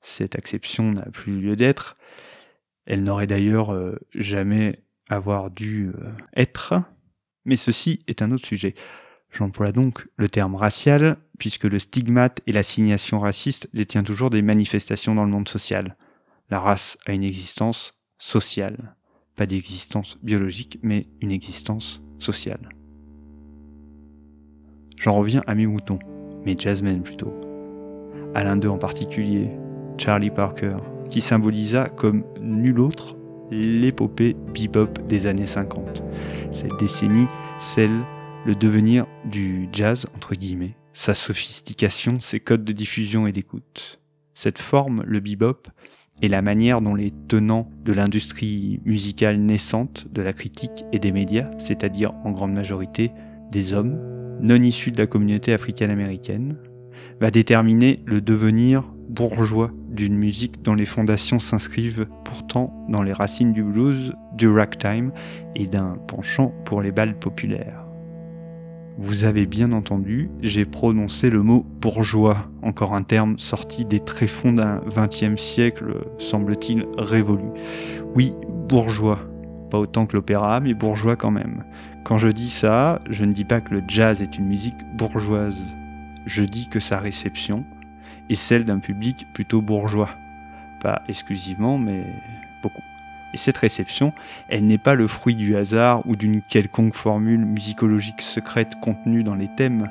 Cette 0.00 0.36
acception 0.36 0.92
n'a 0.92 1.06
plus 1.10 1.40
lieu 1.40 1.56
d'être. 1.56 1.96
Elle 2.86 3.04
n'aurait 3.04 3.26
d'ailleurs 3.26 3.72
euh, 3.72 3.98
jamais 4.14 4.82
avoir 5.08 5.50
dû 5.50 5.88
euh, 5.88 6.10
être. 6.36 6.74
Mais 7.44 7.56
ceci 7.56 8.04
est 8.06 8.22
un 8.22 8.30
autre 8.32 8.46
sujet. 8.46 8.74
J'emploie 9.32 9.72
donc 9.72 10.06
le 10.16 10.28
terme 10.28 10.54
racial, 10.54 11.16
puisque 11.38 11.64
le 11.64 11.78
stigmate 11.78 12.40
et 12.46 12.52
l'assignation 12.52 13.18
raciste 13.18 13.68
détient 13.72 14.02
toujours 14.02 14.28
des 14.28 14.42
manifestations 14.42 15.14
dans 15.14 15.24
le 15.24 15.30
monde 15.30 15.48
social. 15.48 15.96
La 16.50 16.60
race 16.60 16.98
a 17.06 17.12
une 17.12 17.24
existence 17.24 17.98
sociale, 18.18 18.94
pas 19.34 19.46
d'existence 19.46 20.18
biologique, 20.22 20.78
mais 20.82 21.08
une 21.22 21.32
existence 21.32 22.02
sociale. 22.18 22.68
J'en 25.00 25.14
reviens 25.14 25.42
à 25.46 25.54
mes 25.54 25.66
moutons, 25.66 25.98
mes 26.44 26.56
jazzmen 26.56 27.02
plutôt. 27.02 27.34
À 28.34 28.44
l'un 28.44 28.56
d'eux 28.56 28.68
en 28.68 28.78
particulier, 28.78 29.50
Charlie 29.96 30.30
Parker, 30.30 30.76
qui 31.08 31.22
symbolisa 31.22 31.88
comme 31.88 32.24
nul 32.40 32.78
autre 32.78 33.16
l'épopée 33.50 34.36
bebop 34.54 34.92
des 35.08 35.26
années 35.26 35.46
50. 35.46 36.02
Cette 36.52 36.78
décennie, 36.78 37.26
celle 37.58 38.04
le 38.44 38.54
devenir 38.54 39.06
du 39.24 39.68
jazz, 39.72 40.06
entre 40.16 40.34
guillemets, 40.34 40.74
sa 40.92 41.14
sophistication, 41.14 42.20
ses 42.20 42.40
codes 42.40 42.64
de 42.64 42.72
diffusion 42.72 43.26
et 43.26 43.32
d'écoute. 43.32 44.00
Cette 44.34 44.58
forme, 44.58 45.02
le 45.06 45.20
bebop, 45.20 45.68
est 46.20 46.28
la 46.28 46.42
manière 46.42 46.80
dont 46.80 46.94
les 46.94 47.10
tenants 47.28 47.70
de 47.84 47.92
l'industrie 47.92 48.80
musicale 48.84 49.38
naissante, 49.38 50.06
de 50.12 50.22
la 50.22 50.32
critique 50.32 50.84
et 50.92 50.98
des 50.98 51.12
médias, 51.12 51.50
c'est-à-dire 51.58 52.12
en 52.24 52.32
grande 52.32 52.52
majorité 52.52 53.12
des 53.50 53.74
hommes, 53.74 53.98
non 54.40 54.62
issus 54.62 54.90
de 54.90 54.98
la 54.98 55.06
communauté 55.06 55.52
africaine-américaine, 55.52 56.56
va 57.20 57.30
déterminer 57.30 58.02
le 58.06 58.20
devenir 58.20 58.82
bourgeois 59.08 59.70
d'une 59.88 60.16
musique 60.16 60.62
dont 60.62 60.74
les 60.74 60.86
fondations 60.86 61.38
s'inscrivent 61.38 62.06
pourtant 62.24 62.86
dans 62.88 63.02
les 63.02 63.12
racines 63.12 63.52
du 63.52 63.62
blues, 63.62 64.14
du 64.34 64.48
ragtime 64.48 65.12
et 65.54 65.66
d'un 65.66 65.96
penchant 66.08 66.52
pour 66.64 66.82
les 66.82 66.92
balles 66.92 67.18
populaires. 67.18 67.81
Vous 68.98 69.24
avez 69.24 69.46
bien 69.46 69.72
entendu, 69.72 70.30
j'ai 70.42 70.66
prononcé 70.66 71.30
le 71.30 71.42
mot 71.42 71.64
bourgeois, 71.80 72.50
encore 72.62 72.94
un 72.94 73.02
terme 73.02 73.38
sorti 73.38 73.86
des 73.86 74.00
tréfonds 74.00 74.52
d'un 74.52 74.82
XXe 74.86 75.40
siècle, 75.40 75.96
semble-t-il, 76.18 76.84
révolu. 76.98 77.48
Oui, 78.14 78.34
bourgeois. 78.68 79.20
Pas 79.70 79.78
autant 79.78 80.04
que 80.04 80.14
l'opéra, 80.14 80.60
mais 80.60 80.74
bourgeois 80.74 81.16
quand 81.16 81.30
même. 81.30 81.64
Quand 82.04 82.18
je 82.18 82.28
dis 82.28 82.50
ça, 82.50 83.00
je 83.08 83.24
ne 83.24 83.32
dis 83.32 83.44
pas 83.44 83.62
que 83.62 83.72
le 83.72 83.82
jazz 83.88 84.20
est 84.20 84.36
une 84.36 84.46
musique 84.46 84.76
bourgeoise. 84.98 85.64
Je 86.26 86.44
dis 86.44 86.68
que 86.68 86.78
sa 86.78 86.98
réception 86.98 87.64
est 88.28 88.34
celle 88.34 88.66
d'un 88.66 88.78
public 88.78 89.26
plutôt 89.32 89.62
bourgeois. 89.62 90.10
Pas 90.82 91.02
exclusivement, 91.08 91.78
mais 91.78 92.04
beaucoup. 92.62 92.82
Et 93.34 93.36
cette 93.36 93.56
réception, 93.56 94.12
elle 94.48 94.66
n'est 94.66 94.78
pas 94.78 94.94
le 94.94 95.06
fruit 95.06 95.34
du 95.34 95.56
hasard 95.56 96.02
ou 96.06 96.16
d'une 96.16 96.42
quelconque 96.42 96.94
formule 96.94 97.44
musicologique 97.44 98.20
secrète 98.20 98.74
contenue 98.80 99.22
dans 99.22 99.34
les 99.34 99.48
thèmes. 99.56 99.88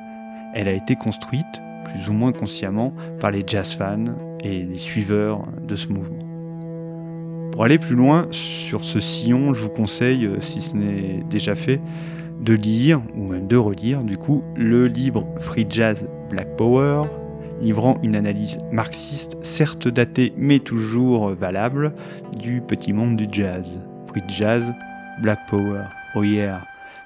Elle 0.54 0.68
a 0.68 0.74
été 0.74 0.96
construite, 0.96 1.62
plus 1.86 2.10
ou 2.10 2.14
moins 2.14 2.32
consciemment, 2.32 2.94
par 3.20 3.32
les 3.32 3.44
jazz 3.46 3.74
fans 3.74 4.16
et 4.42 4.64
les 4.64 4.80
suiveurs 4.80 5.48
de 5.68 5.76
ce 5.76 5.88
mouvement. 5.88 6.24
Pour 7.52 7.66
aller 7.66 7.80
plus 7.80 7.96
loin 7.96 8.28
sur 8.32 8.86
ce 8.86 9.00
sillon, 9.00 9.54
je 9.54 9.62
vous 9.62 9.70
conseille, 9.70 10.26
euh, 10.26 10.40
si 10.40 10.62
ce 10.62 10.76
n'est 10.76 11.24
déjà 11.30 11.54
fait, 11.56 11.82
de 12.40 12.54
lire, 12.54 13.02
ou 13.16 13.28
même 13.28 13.48
de 13.48 13.58
relire 13.58 14.04
du 14.04 14.18
coup, 14.18 14.44
le 14.56 14.88
livre 14.88 15.28
Free 15.40 15.68
Jazz 15.70 16.08
Black 16.30 16.56
Power 16.56 17.04
livrant 17.62 17.98
une 18.04 18.16
analyse 18.16 18.58
marxiste, 18.72 19.38
certes 19.42 19.88
datée 19.88 20.34
mais 20.38 20.60
toujours 20.60 21.30
valable, 21.30 21.94
du 22.38 22.62
petit 22.62 22.94
monde 22.94 23.16
du 23.16 23.28
jazz. 23.32 23.80
Free 24.08 24.24
jazz, 24.28 24.74
Black 25.22 25.40
Power, 25.50 25.84
oh 26.16 26.24
yeah, 26.24 26.62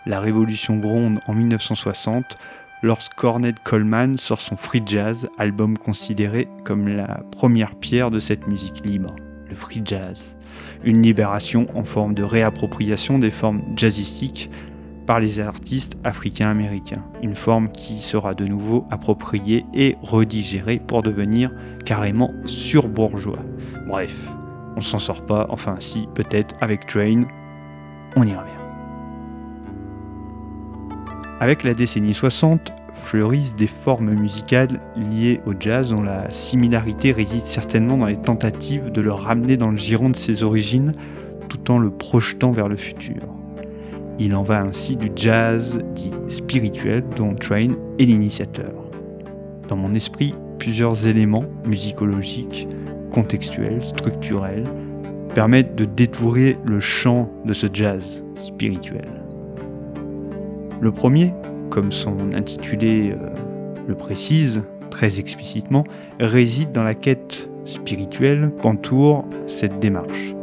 la 0.06 0.20
révolution 0.20 0.78
gronde 0.78 1.20
en 1.28 1.34
1960 1.34 2.38
lorsqu'Ornette 2.84 3.60
Coleman 3.64 4.18
sort 4.18 4.42
son 4.42 4.56
Free 4.56 4.84
Jazz, 4.86 5.28
album 5.40 5.78
considéré 5.78 6.48
comme 6.64 6.88
la 6.88 7.22
première 7.32 7.76
pierre 7.76 8.12
de 8.12 8.20
cette 8.20 8.48
musique 8.48 8.86
libre, 8.86 9.16
le 9.50 9.56
Free 9.56 9.82
Jazz. 9.84 10.36
Une 10.84 11.02
libération 11.02 11.68
en 11.76 11.84
forme 11.84 12.14
de 12.14 12.22
réappropriation 12.22 13.18
des 13.18 13.32
formes 13.32 13.64
jazzistiques 13.76 14.52
par 15.06 15.20
les 15.20 15.40
artistes 15.40 15.98
africains-américains, 16.04 17.04
une 17.22 17.36
forme 17.36 17.72
qui 17.72 18.00
sera 18.00 18.34
de 18.34 18.46
nouveau 18.46 18.86
appropriée 18.90 19.66
et 19.74 19.96
redigérée 20.02 20.80
pour 20.80 21.02
devenir 21.04 21.52
carrément 21.86 22.32
surbourgeois. 22.46 23.40
Bref, 23.88 24.16
on 24.76 24.82
s'en 24.82 25.00
sort 25.00 25.26
pas, 25.26 25.46
enfin 25.50 25.76
si, 25.80 26.08
peut-être 26.16 26.56
avec 26.62 26.88
Train, 26.88 27.26
on 28.16 28.24
y 28.24 28.34
revient. 28.34 28.52
Avec 31.40 31.64
la 31.64 31.74
décennie 31.74 32.14
60, 32.14 32.72
fleurissent 32.96 33.56
des 33.56 33.68
formes 33.68 34.14
musicales 34.14 34.80
liées 34.96 35.42
au 35.46 35.54
jazz 35.60 35.90
dont 35.90 36.02
la 36.02 36.30
similarité 36.30 37.12
réside 37.12 37.46
certainement 37.46 37.98
dans 37.98 38.08
les 38.08 38.22
tentatives 38.22 38.92
de 38.92 39.02
le 39.02 39.12
ramener 39.12 39.58
dans 39.58 39.70
le 39.70 39.78
giron 39.78 40.10
de 40.10 40.16
ses 40.16 40.44
origines 40.44 40.94
tout 41.50 41.72
en 41.72 41.78
le 41.78 41.92
projetant 41.92 42.52
vers 42.52 42.68
le 42.68 42.78
futur. 42.78 43.22
Il 44.18 44.34
en 44.34 44.44
va 44.44 44.62
ainsi 44.62 44.96
du 44.96 45.12
jazz 45.16 45.84
dit 45.94 46.12
spirituel 46.30 47.04
dont 47.18 47.36
Train 47.36 47.72
est 48.00 48.06
l'initiateur. 48.06 48.74
Dans 49.68 49.76
mon 49.76 49.94
esprit, 49.94 50.34
plusieurs 50.58 51.06
éléments 51.06 51.44
musicologiques, 51.66 52.68
contextuels, 53.12 53.84
structurels, 53.84 54.64
permettent 55.34 55.76
de 55.76 55.84
détourer 55.84 56.58
le 56.64 56.80
chant 56.80 57.30
de 57.44 57.52
ce 57.52 57.68
jazz 57.72 58.24
spirituel. 58.40 59.06
Le 60.80 60.92
premier, 60.92 61.34
comme 61.70 61.92
son 61.92 62.16
intitulé 62.34 63.12
euh, 63.12 63.30
le 63.88 63.96
précise 63.96 64.64
très 64.90 65.20
explicitement, 65.20 65.84
réside 66.22 66.72
dans 66.72 66.84
la 66.84 66.94
quête 66.94 67.50
spirituelle 67.66 68.52
qu'entoure 68.62 69.26
cette 69.48 69.80
démarche. 69.80 70.34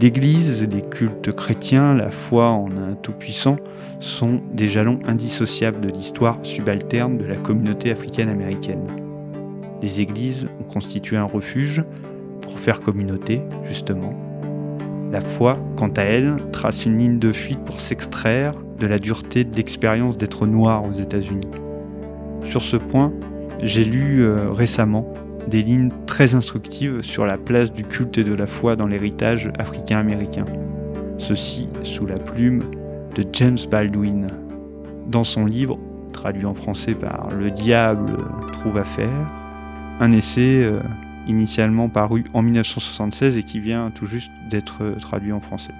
L'Église, 0.00 0.64
les 0.70 0.82
cultes 0.82 1.32
chrétiens, 1.32 1.92
la 1.92 2.10
foi 2.10 2.50
en 2.50 2.68
un 2.76 2.94
Tout-Puissant 2.94 3.56
sont 3.98 4.40
des 4.52 4.68
jalons 4.68 5.00
indissociables 5.08 5.80
de 5.80 5.88
l'histoire 5.88 6.38
subalterne 6.44 7.18
de 7.18 7.24
la 7.24 7.34
communauté 7.34 7.90
africaine-américaine. 7.90 8.86
Les 9.82 10.00
églises 10.00 10.48
ont 10.60 10.72
constitué 10.72 11.16
un 11.16 11.24
refuge 11.24 11.82
pour 12.42 12.60
faire 12.60 12.78
communauté, 12.78 13.42
justement. 13.66 14.14
La 15.10 15.20
foi, 15.20 15.58
quant 15.74 15.90
à 15.96 16.02
elle, 16.02 16.36
trace 16.52 16.86
une 16.86 16.96
ligne 16.96 17.18
de 17.18 17.32
fuite 17.32 17.64
pour 17.64 17.80
s'extraire 17.80 18.52
de 18.78 18.86
la 18.86 19.00
dureté 19.00 19.42
de 19.42 19.56
l'expérience 19.56 20.16
d'être 20.16 20.46
noir 20.46 20.86
aux 20.88 20.92
États-Unis. 20.92 21.48
Sur 22.44 22.62
ce 22.62 22.76
point, 22.76 23.12
j'ai 23.64 23.82
lu 23.82 24.22
euh, 24.22 24.52
récemment 24.52 25.12
des 25.48 25.62
lignes 25.62 25.90
très 26.06 26.34
instructives 26.34 27.02
sur 27.02 27.26
la 27.26 27.38
place 27.38 27.72
du 27.72 27.84
culte 27.84 28.18
et 28.18 28.24
de 28.24 28.34
la 28.34 28.46
foi 28.46 28.76
dans 28.76 28.86
l'héritage 28.86 29.50
africain-américain. 29.58 30.44
Ceci 31.18 31.68
sous 31.82 32.06
la 32.06 32.18
plume 32.18 32.62
de 33.14 33.24
James 33.32 33.58
Baldwin. 33.70 34.28
Dans 35.06 35.24
son 35.24 35.46
livre, 35.46 35.78
traduit 36.12 36.46
en 36.46 36.54
français 36.54 36.94
par 36.94 37.30
Le 37.30 37.50
diable 37.50 38.18
trouve 38.52 38.78
à 38.78 38.84
faire, 38.84 39.30
un 40.00 40.12
essai 40.12 40.62
euh, 40.64 40.80
initialement 41.26 41.88
paru 41.88 42.24
en 42.34 42.42
1976 42.42 43.36
et 43.36 43.42
qui 43.42 43.60
vient 43.60 43.90
tout 43.90 44.06
juste 44.06 44.30
d'être 44.48 44.96
traduit 45.00 45.32
en 45.32 45.40
français. 45.40 45.74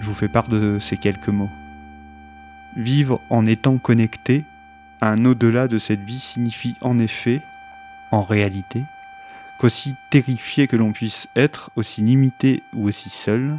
Je 0.00 0.06
vous 0.06 0.14
fais 0.14 0.28
part 0.28 0.48
de 0.48 0.78
ces 0.78 0.96
quelques 0.96 1.28
mots. 1.28 1.50
Vivre 2.76 3.20
en 3.30 3.46
étant 3.46 3.78
connecté 3.78 4.44
à 5.00 5.10
un 5.10 5.24
au-delà 5.24 5.68
de 5.68 5.78
cette 5.78 6.02
vie 6.02 6.18
signifie 6.18 6.76
en 6.80 6.98
effet 6.98 7.42
en 8.10 8.22
réalité, 8.22 8.84
qu'aussi 9.58 9.96
terrifié 10.10 10.66
que 10.68 10.76
l'on 10.76 10.92
puisse 10.92 11.28
être, 11.36 11.70
aussi 11.76 12.02
limité 12.02 12.62
ou 12.74 12.88
aussi 12.88 13.10
seul, 13.10 13.58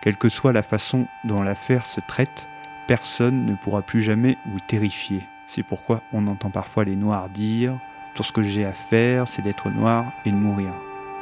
quelle 0.00 0.16
que 0.16 0.28
soit 0.28 0.52
la 0.52 0.62
façon 0.62 1.06
dont 1.24 1.42
l'affaire 1.42 1.86
se 1.86 2.00
traite, 2.00 2.48
personne 2.86 3.46
ne 3.46 3.54
pourra 3.54 3.82
plus 3.82 4.02
jamais 4.02 4.36
vous 4.46 4.60
terrifier. 4.60 5.28
C'est 5.46 5.62
pourquoi 5.62 6.02
on 6.12 6.26
entend 6.26 6.50
parfois 6.50 6.84
les 6.84 6.96
noirs 6.96 7.28
dire 7.28 7.78
Tout 8.14 8.22
ce 8.22 8.32
que 8.32 8.42
j'ai 8.42 8.64
à 8.64 8.72
faire, 8.72 9.28
c'est 9.28 9.42
d'être 9.42 9.70
noir 9.70 10.12
et 10.24 10.30
de 10.30 10.36
mourir. 10.36 10.72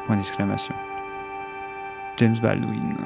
Point 0.07 0.17
d'exclamation. 0.17 0.75
James 2.17 2.39
Baldwin. 2.39 2.97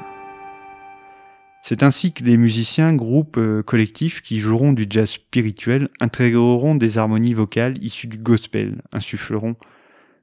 C'est 1.67 1.81
ainsi 1.81 2.13
que 2.13 2.23
les 2.23 2.37
musiciens, 2.37 2.93
groupes, 2.93 3.37
euh, 3.37 3.63
collectifs 3.63 4.21
qui 4.21 4.39
joueront 4.39 4.71
du 4.71 4.85
jazz 4.87 5.09
spirituel 5.09 5.89
intégreront 5.99 6.75
des 6.75 6.99
harmonies 6.99 7.33
vocales 7.33 7.73
issues 7.83 8.05
du 8.05 8.19
gospel, 8.19 8.83
insuffleront 8.91 9.55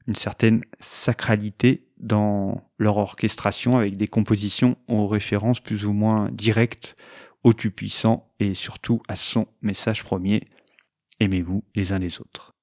une 0.07 0.15
certaine 0.15 0.63
sacralité 0.79 1.89
dans 1.99 2.71
leur 2.79 2.97
orchestration 2.99 3.77
avec 3.77 3.97
des 3.97 4.07
compositions 4.07 4.77
aux 4.87 5.09
références 5.09 5.59
plus 5.59 5.85
ou 5.85 5.93
moins 5.93 6.31
directes 6.31 6.95
au 7.43 7.53
Tout-Puissant 7.53 8.33
et 8.39 8.55
surtout 8.55 9.03
à 9.09 9.17
son 9.17 9.49
message 9.63 10.05
premier 10.05 10.49
Aimez-vous 11.19 11.65
les 11.75 11.91
uns 11.91 11.99
les 11.99 12.21
autres. 12.21 12.55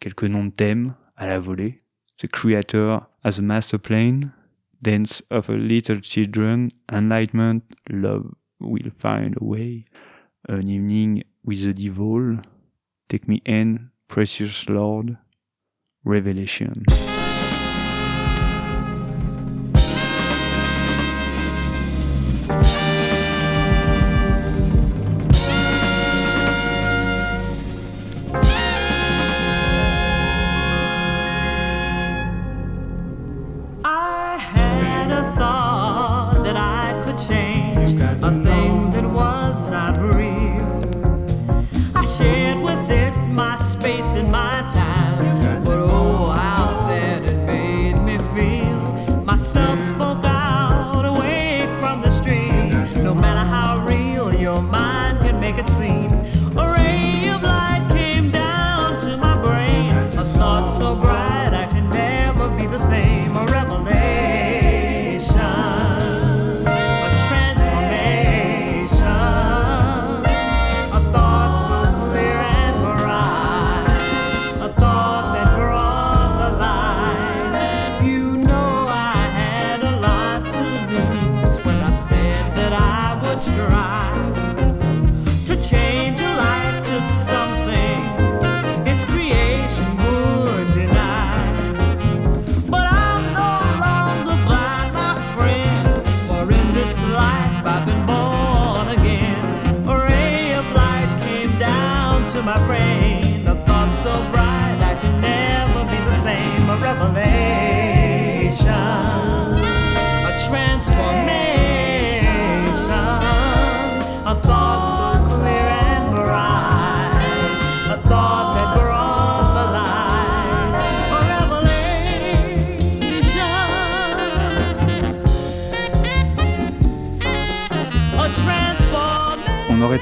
Quelques 0.00 0.24
noms 0.24 0.44
de 0.44 0.52
thèmes 0.52 0.94
à 1.16 1.26
la 1.26 1.40
volée 1.40 1.82
The 2.18 2.26
Creator 2.26 3.08
as 3.24 3.38
a 3.38 3.40
Master 3.40 3.80
Plane, 3.80 4.34
Dance 4.80 5.22
of 5.30 5.48
a 5.48 5.54
Little 5.54 6.00
Children, 6.00 6.70
Enlightenment, 6.90 7.64
Love 7.90 8.34
Will 8.60 8.90
Find 8.96 9.36
a 9.40 9.44
Way, 9.44 9.86
An 10.48 10.68
Evening 10.68 11.24
with 11.44 11.62
the 11.62 11.74
Devil, 11.74 12.38
Take 13.08 13.26
Me 13.26 13.42
In, 13.44 13.90
Precious 14.06 14.68
Lord, 14.68 15.18
Revelation. 16.04 16.84
self 49.52 49.97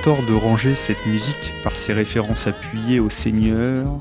de 0.07 0.35
ranger 0.35 0.77
cette 0.77 1.05
musique 1.05 1.53
par 1.65 1.75
ses 1.75 1.93
références 1.93 2.47
appuyées 2.47 3.01
au 3.01 3.11
Seigneur 3.11 4.01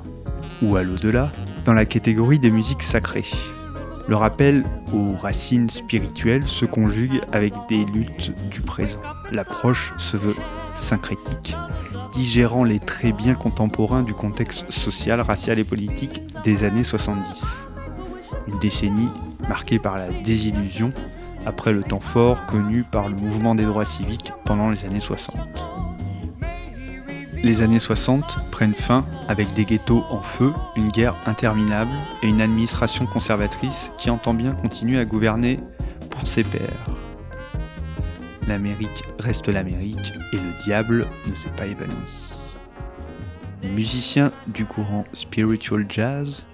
ou 0.61 0.75
à 0.75 0.83
l'au-delà 0.83 1.31
dans 1.65 1.73
la 1.73 1.85
catégorie 1.85 2.37
des 2.37 2.51
musiques 2.51 2.83
sacrées. 2.83 3.25
Le 4.07 4.15
rappel 4.15 4.65
aux 4.93 5.15
racines 5.15 5.67
spirituelles 5.71 6.43
se 6.43 6.67
conjugue 6.67 7.21
avec 7.31 7.55
des 7.69 7.85
luttes 7.85 8.31
du 8.51 8.61
présent. 8.61 8.99
L'approche 9.31 9.93
se 9.97 10.15
veut 10.15 10.35
syncrétique, 10.75 11.55
digérant 12.13 12.63
les 12.63 12.77
traits 12.77 13.15
bien 13.15 13.33
contemporains 13.33 14.03
du 14.03 14.13
contexte 14.13 14.69
social, 14.69 15.19
racial 15.21 15.57
et 15.57 15.63
politique 15.63 16.21
des 16.43 16.63
années 16.63 16.83
70. 16.83 17.43
Une 18.47 18.59
décennie 18.59 19.09
marquée 19.49 19.79
par 19.79 19.95
la 19.95 20.09
désillusion 20.09 20.91
après 21.47 21.73
le 21.73 21.81
temps 21.81 21.99
fort 21.99 22.45
connu 22.45 22.83
par 22.83 23.09
le 23.09 23.15
mouvement 23.15 23.55
des 23.55 23.65
droits 23.65 23.85
civiques 23.85 24.31
pendant 24.45 24.69
les 24.69 24.85
années 24.85 24.99
60. 24.99 25.35
Les 27.43 27.61
années 27.61 27.79
60 27.79 28.49
prennent 28.51 28.73
fin 28.73 29.05
avec 29.27 29.53
des 29.53 29.65
ghettos 29.65 30.03
en 30.09 30.21
feu, 30.21 30.53
une 30.75 30.89
guerre 30.89 31.15
interminable 31.25 31.91
et 32.23 32.27
une 32.27 32.41
administration 32.41 33.05
conservatrice 33.05 33.91
qui 33.97 34.09
entend 34.09 34.33
bien 34.33 34.53
continuer 34.53 34.99
à 34.99 35.05
gouverner 35.05 35.57
pour 36.09 36.27
ses 36.27 36.43
pairs. 36.43 36.87
L'Amérique 38.47 39.03
reste 39.19 39.47
l'Amérique 39.47 40.13
et 40.33 40.37
le 40.37 40.63
diable 40.63 41.07
ne 41.27 41.35
s'est 41.35 41.49
pas 41.57 41.65
évanoui. 41.65 41.95
Musiciens 43.63 44.31
du 44.47 44.65
courant 44.65 45.05
spiritual 45.13 45.85
jazz, 45.89 46.45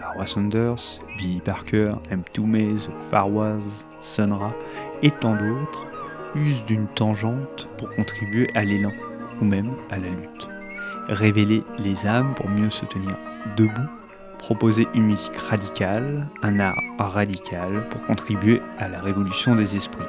Laura 0.00 0.26
Saunders, 0.26 1.00
Billy 1.18 1.40
Parker, 1.40 1.94
M. 2.10 2.22
Toomey, 2.32 2.74
Farwaz, 3.10 3.62
Sonra 4.00 4.52
et 5.02 5.10
tant 5.10 5.34
d'autres, 5.34 5.86
usent 6.34 6.64
d'une 6.66 6.86
tangente 6.86 7.68
pour 7.76 7.90
contribuer 7.90 8.48
à 8.54 8.64
l'élan 8.64 8.92
ou 9.40 9.44
même 9.44 9.72
à 9.90 9.96
la 9.96 10.08
lutte. 10.08 10.48
Révéler 11.08 11.62
les 11.78 12.06
âmes 12.06 12.34
pour 12.34 12.48
mieux 12.48 12.70
se 12.70 12.84
tenir 12.84 13.16
debout, 13.56 13.88
proposer 14.38 14.86
une 14.94 15.04
musique 15.04 15.36
radicale, 15.36 16.28
un 16.42 16.60
art 16.60 16.78
radical 16.98 17.88
pour 17.90 18.04
contribuer 18.04 18.60
à 18.78 18.88
la 18.88 19.00
révolution 19.00 19.54
des 19.54 19.76
esprits. 19.76 20.06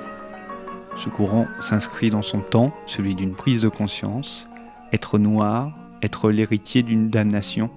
Ce 0.97 1.09
courant 1.09 1.47
s'inscrit 1.59 2.09
dans 2.09 2.21
son 2.21 2.39
temps, 2.39 2.73
celui 2.85 3.15
d'une 3.15 3.33
prise 3.33 3.61
de 3.61 3.69
conscience, 3.69 4.47
être 4.93 5.17
noir, 5.17 5.71
être 6.01 6.31
l'héritier 6.31 6.83
d'une 6.83 7.09
damnation, 7.09 7.69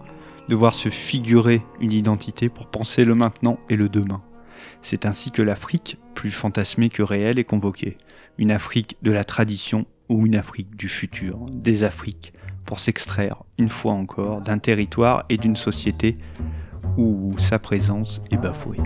devoir 0.49 0.75
se 0.75 0.89
figurer 0.89 1.63
une 1.81 1.93
identité 1.93 2.49
pour 2.49 2.67
penser 2.67 3.05
le 3.05 3.15
maintenant 3.15 3.59
et 3.69 3.77
le 3.77 3.89
demain. 3.89 4.23
C'est 4.83 5.07
ainsi 5.07 5.31
que 5.31 5.43
l'Afrique, 5.43 5.99
plus 6.15 6.31
fantasmée 6.31 6.91
que 6.91 7.03
réelle, 7.03 7.39
est 7.39 7.45
convoquée. 7.45 7.97
Une 8.37 8.51
Afrique 8.51 8.97
de 9.03 9.11
la 9.11 9.25
tradition 9.25 9.87
ou 10.09 10.27
une 10.27 10.37
Afrique 10.37 10.77
du 10.77 10.89
futur, 10.89 11.39
des 11.51 11.85
Afriques, 11.85 12.33
pour 12.65 12.79
s'extraire, 12.81 13.43
une 13.59 13.69
fois 13.69 13.93
encore, 13.93 14.41
d'un 14.41 14.59
territoire 14.59 15.25
et 15.29 15.37
d'une 15.37 15.57
société 15.57 16.19
où 16.97 17.35
sa 17.39 17.59
présence 17.59 18.23
est 18.31 18.37
bafouée. 18.37 18.79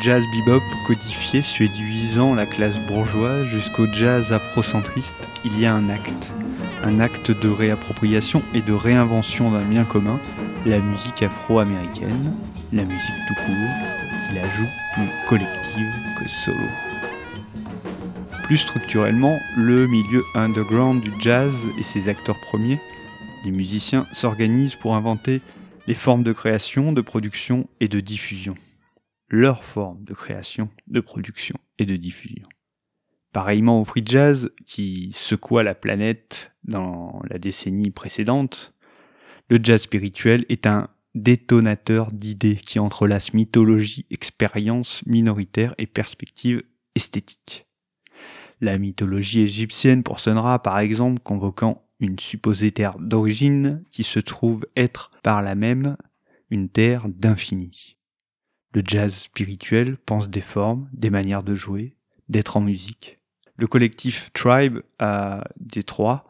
Jazz 0.00 0.24
bebop 0.32 0.62
codifié 0.86 1.42
séduisant 1.42 2.34
la 2.34 2.46
classe 2.46 2.78
bourgeoise 2.86 3.46
jusqu'au 3.46 3.86
jazz 3.92 4.32
afrocentriste, 4.32 5.28
il 5.44 5.58
y 5.58 5.66
a 5.66 5.74
un 5.74 5.88
acte. 5.88 6.34
Un 6.82 7.00
acte 7.00 7.30
de 7.30 7.48
réappropriation 7.48 8.42
et 8.54 8.62
de 8.62 8.72
réinvention 8.72 9.50
d'un 9.50 9.64
bien 9.64 9.84
commun, 9.84 10.20
la 10.66 10.78
musique 10.80 11.22
afro-américaine, 11.22 12.34
la 12.72 12.84
musique 12.84 13.14
tout 13.28 13.34
court, 13.34 14.28
qui 14.28 14.34
la 14.34 14.50
joue 14.50 14.68
plus 14.94 15.28
collective 15.28 15.92
que 16.18 16.28
solo. 16.28 16.66
Plus 18.44 18.58
structurellement, 18.58 19.38
le 19.56 19.86
milieu 19.86 20.22
underground 20.34 21.02
du 21.02 21.12
jazz 21.20 21.54
et 21.78 21.82
ses 21.82 22.08
acteurs 22.08 22.40
premiers, 22.40 22.80
les 23.44 23.50
musiciens, 23.50 24.06
s'organisent 24.12 24.76
pour 24.76 24.94
inventer 24.94 25.40
les 25.86 25.94
formes 25.94 26.22
de 26.22 26.32
création, 26.32 26.92
de 26.92 27.00
production 27.00 27.66
et 27.80 27.88
de 27.88 28.00
diffusion 28.00 28.54
leur 29.30 29.64
forme 29.64 30.04
de 30.04 30.12
création, 30.12 30.68
de 30.88 31.00
production 31.00 31.56
et 31.78 31.86
de 31.86 31.96
diffusion. 31.96 32.48
Pareillement 33.32 33.80
au 33.80 33.84
free 33.84 34.02
jazz 34.04 34.50
qui 34.66 35.12
secoua 35.14 35.62
la 35.62 35.76
planète 35.76 36.52
dans 36.64 37.22
la 37.30 37.38
décennie 37.38 37.90
précédente, 37.90 38.74
le 39.48 39.60
jazz 39.62 39.82
spirituel 39.82 40.44
est 40.48 40.66
un 40.66 40.88
détonateur 41.14 42.12
d'idées 42.12 42.56
qui 42.56 42.78
entrelace 42.78 43.32
mythologie, 43.32 44.06
expérience 44.10 45.04
minoritaire 45.06 45.74
et 45.78 45.86
perspective 45.86 46.62
esthétique. 46.94 47.66
La 48.60 48.78
mythologie 48.78 49.42
égyptienne 49.42 50.02
pour 50.02 50.20
Sonra, 50.20 50.60
par 50.60 50.78
exemple, 50.80 51.20
convoquant 51.20 51.84
une 52.00 52.18
supposée 52.18 52.72
terre 52.72 52.98
d'origine 52.98 53.84
qui 53.90 54.02
se 54.02 54.18
trouve 54.18 54.66
être 54.76 55.10
par 55.22 55.42
là 55.42 55.54
même 55.54 55.96
une 56.50 56.68
terre 56.68 57.08
d'infini. 57.08 57.96
Le 58.72 58.82
jazz 58.86 59.14
spirituel 59.14 59.96
pense 59.98 60.28
des 60.28 60.40
formes, 60.40 60.88
des 60.92 61.10
manières 61.10 61.42
de 61.42 61.56
jouer, 61.56 61.96
d'être 62.28 62.56
en 62.56 62.60
musique. 62.60 63.18
Le 63.56 63.66
collectif 63.66 64.30
Tribe 64.32 64.80
à 64.98 65.44
Détroit 65.58 66.24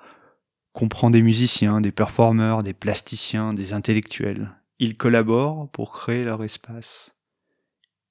comprend 0.72 1.10
des 1.10 1.22
musiciens, 1.22 1.80
des 1.80 1.92
performeurs, 1.92 2.62
des 2.62 2.72
plasticiens, 2.72 3.52
des 3.52 3.72
intellectuels. 3.72 4.50
Ils 4.78 4.96
collaborent 4.96 5.68
pour 5.70 5.92
créer 5.92 6.24
leur 6.24 6.42
espace. 6.42 7.14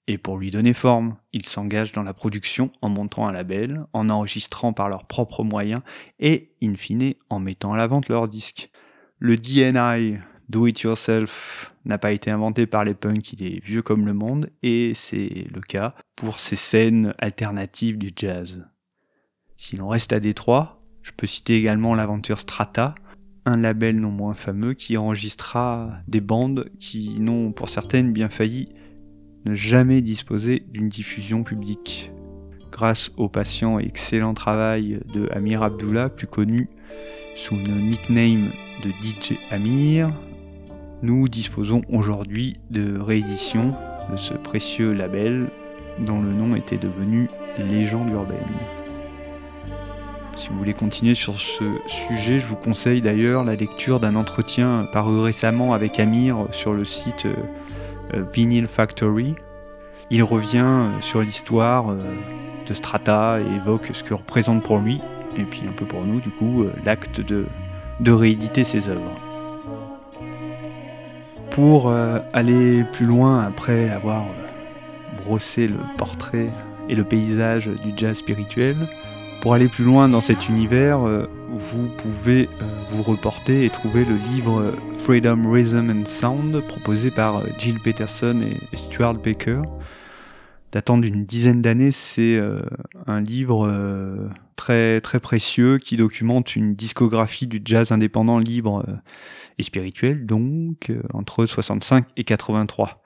Et 0.05 0.17
pour 0.17 0.37
lui 0.37 0.51
donner 0.51 0.73
forme, 0.73 1.17
ils 1.33 1.45
s'engagent 1.45 1.91
dans 1.91 2.03
la 2.03 2.13
production 2.13 2.71
en 2.81 2.89
montant 2.89 3.27
un 3.27 3.31
label, 3.31 3.85
en 3.93 4.09
enregistrant 4.09 4.73
par 4.73 4.89
leurs 4.89 5.05
propres 5.05 5.43
moyens 5.43 5.81
et, 6.19 6.51
in 6.63 6.75
fine, 6.75 7.13
en 7.29 7.39
mettant 7.39 7.73
à 7.73 7.77
la 7.77 7.87
vente 7.87 8.09
leurs 8.09 8.27
disques. 8.27 8.69
Le 9.17 9.37
DNI, 9.37 10.19
Do 10.49 10.65
It 10.65 10.81
Yourself, 10.81 11.75
n'a 11.85 11.99
pas 11.99 12.12
été 12.12 12.31
inventé 12.31 12.65
par 12.65 12.83
les 12.83 12.95
punks, 12.95 13.33
il 13.33 13.43
est 13.43 13.63
vieux 13.63 13.83
comme 13.83 14.05
le 14.05 14.13
monde, 14.13 14.49
et 14.63 14.93
c'est 14.95 15.45
le 15.53 15.62
cas 15.62 15.93
pour 16.15 16.39
ces 16.39 16.55
scènes 16.55 17.13
alternatives 17.19 17.99
du 17.99 18.12
jazz. 18.15 18.65
Si 19.57 19.75
l'on 19.75 19.89
reste 19.89 20.12
à 20.12 20.19
Détroit, 20.19 20.81
je 21.03 21.12
peux 21.15 21.27
citer 21.27 21.55
également 21.55 21.93
l'aventure 21.93 22.39
Strata, 22.39 22.95
un 23.45 23.57
label 23.57 23.99
non 23.99 24.09
moins 24.09 24.33
fameux 24.33 24.73
qui 24.73 24.97
enregistra 24.97 25.93
des 26.07 26.21
bandes 26.21 26.69
qui 26.79 27.19
n'ont 27.19 27.51
pour 27.51 27.69
certaines 27.69 28.12
bien 28.12 28.29
failli 28.29 28.69
ne 29.45 29.53
jamais 29.53 30.01
disposer 30.01 30.63
d'une 30.69 30.89
diffusion 30.89 31.43
publique. 31.43 32.12
Grâce 32.71 33.12
au 33.17 33.29
patient 33.29 33.79
et 33.79 33.85
excellent 33.85 34.33
travail 34.33 34.99
de 35.13 35.27
Amir 35.31 35.63
Abdullah, 35.63 36.09
plus 36.09 36.27
connu 36.27 36.69
sous 37.35 37.55
le 37.55 37.81
nickname 37.81 38.49
de 38.83 38.89
DJ 38.89 39.38
Amir, 39.49 40.12
nous 41.01 41.29
disposons 41.29 41.81
aujourd'hui 41.89 42.57
de 42.69 42.99
réédition 42.99 43.73
de 44.12 44.17
ce 44.17 44.33
précieux 44.33 44.93
label 44.93 45.47
dont 45.99 46.21
le 46.21 46.31
nom 46.31 46.55
était 46.55 46.77
devenu 46.77 47.29
Légende 47.57 48.09
urbaine. 48.12 48.38
Si 50.38 50.47
vous 50.49 50.57
voulez 50.57 50.73
continuer 50.73 51.15
sur 51.15 51.38
ce 51.38 51.65
sujet, 51.88 52.39
je 52.39 52.47
vous 52.47 52.55
conseille 52.55 53.01
d'ailleurs 53.01 53.43
la 53.43 53.55
lecture 53.55 53.99
d'un 53.99 54.15
entretien 54.15 54.88
paru 54.93 55.19
récemment 55.19 55.73
avec 55.73 55.99
Amir 55.99 56.47
sur 56.51 56.73
le 56.73 56.85
site 56.85 57.25
euh, 57.25 57.35
euh, 58.13 58.23
Vinyl 58.33 58.67
Factory. 58.67 59.35
Il 60.09 60.23
revient 60.23 60.63
euh, 60.63 61.01
sur 61.01 61.21
l'histoire 61.21 61.93
de 62.67 62.73
Strata 62.73 63.41
et 63.41 63.55
évoque 63.57 63.89
ce 63.91 64.03
que 64.03 64.13
représente 64.13 64.63
pour 64.63 64.79
lui, 64.79 65.01
et 65.38 65.43
puis 65.43 65.63
un 65.67 65.73
peu 65.73 65.85
pour 65.85 66.05
nous 66.05 66.21
du 66.21 66.29
coup, 66.29 66.65
l'acte 66.85 67.19
de, 67.19 67.45
de 67.99 68.12
rééditer 68.13 68.63
ses 68.63 68.88
œuvres. 68.88 69.28
Pour 71.51 71.91
aller 72.33 72.83
plus 72.93 73.05
loin 73.05 73.41
après 73.41 73.89
avoir 73.89 74.25
brossé 75.23 75.67
le 75.67 75.77
portrait 75.97 76.49
et 76.88 76.95
le 76.95 77.03
paysage 77.03 77.67
du 77.67 77.91
jazz 77.97 78.17
spirituel, 78.17 78.75
pour 79.41 79.53
aller 79.53 79.69
plus 79.69 79.85
loin 79.85 80.09
dans 80.09 80.19
cet 80.19 80.49
univers, 80.49 80.99
euh, 81.07 81.25
vous 81.49 81.88
pouvez 81.97 82.49
euh, 82.62 82.65
vous 82.91 83.03
reporter 83.03 83.63
et 83.63 83.69
trouver 83.69 84.03
le 84.03 84.15
livre 84.15 84.59
euh, 84.59 84.71
Freedom, 84.97 85.49
Rhythm 85.49 85.89
and 85.89 86.05
Sound 86.05 86.62
proposé 86.67 87.09
par 87.09 87.41
Jill 87.57 87.79
Peterson 87.79 88.41
et 88.41 88.75
Stuart 88.75 89.13
Baker. 89.15 89.62
Datant 90.73 90.97
d'une 90.97 91.25
dizaine 91.25 91.62
d'années, 91.62 91.91
c'est 91.91 92.39
un 93.07 93.21
livre 93.21 93.67
très 94.55 95.01
très 95.01 95.19
précieux 95.19 95.79
qui 95.79 95.97
documente 95.97 96.55
une 96.55 96.75
discographie 96.75 97.47
du 97.47 97.59
jazz 97.65 97.91
indépendant 97.91 98.38
libre 98.38 98.85
et 99.59 99.63
spirituel, 99.63 100.25
donc 100.25 100.91
entre 101.13 101.45
65 101.45 102.07
et 102.17 102.23
83. 102.23 103.03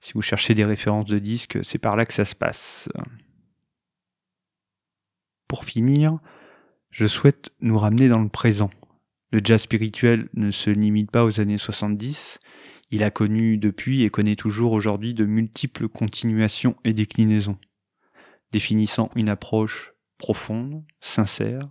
Si 0.00 0.14
vous 0.14 0.22
cherchez 0.22 0.54
des 0.54 0.64
références 0.64 1.06
de 1.06 1.20
disques, 1.20 1.60
c'est 1.62 1.78
par 1.78 1.96
là 1.96 2.04
que 2.04 2.12
ça 2.12 2.24
se 2.24 2.34
passe. 2.34 2.88
Pour 5.46 5.64
finir, 5.64 6.18
je 6.90 7.06
souhaite 7.06 7.50
nous 7.60 7.78
ramener 7.78 8.08
dans 8.08 8.20
le 8.20 8.28
présent. 8.28 8.70
Le 9.30 9.40
jazz 9.44 9.62
spirituel 9.62 10.28
ne 10.34 10.50
se 10.50 10.70
limite 10.70 11.10
pas 11.10 11.24
aux 11.24 11.40
années 11.40 11.58
70, 11.58 12.40
il 12.90 13.02
a 13.02 13.10
connu 13.10 13.56
depuis 13.56 14.02
et 14.02 14.10
connaît 14.10 14.36
toujours 14.36 14.72
aujourd'hui 14.72 15.14
de 15.14 15.24
multiples 15.24 15.88
continuations 15.88 16.76
et 16.84 16.92
déclinaisons, 16.92 17.58
définissant 18.52 19.10
une 19.16 19.30
approche 19.30 19.94
profonde, 20.18 20.84
sincère, 21.00 21.70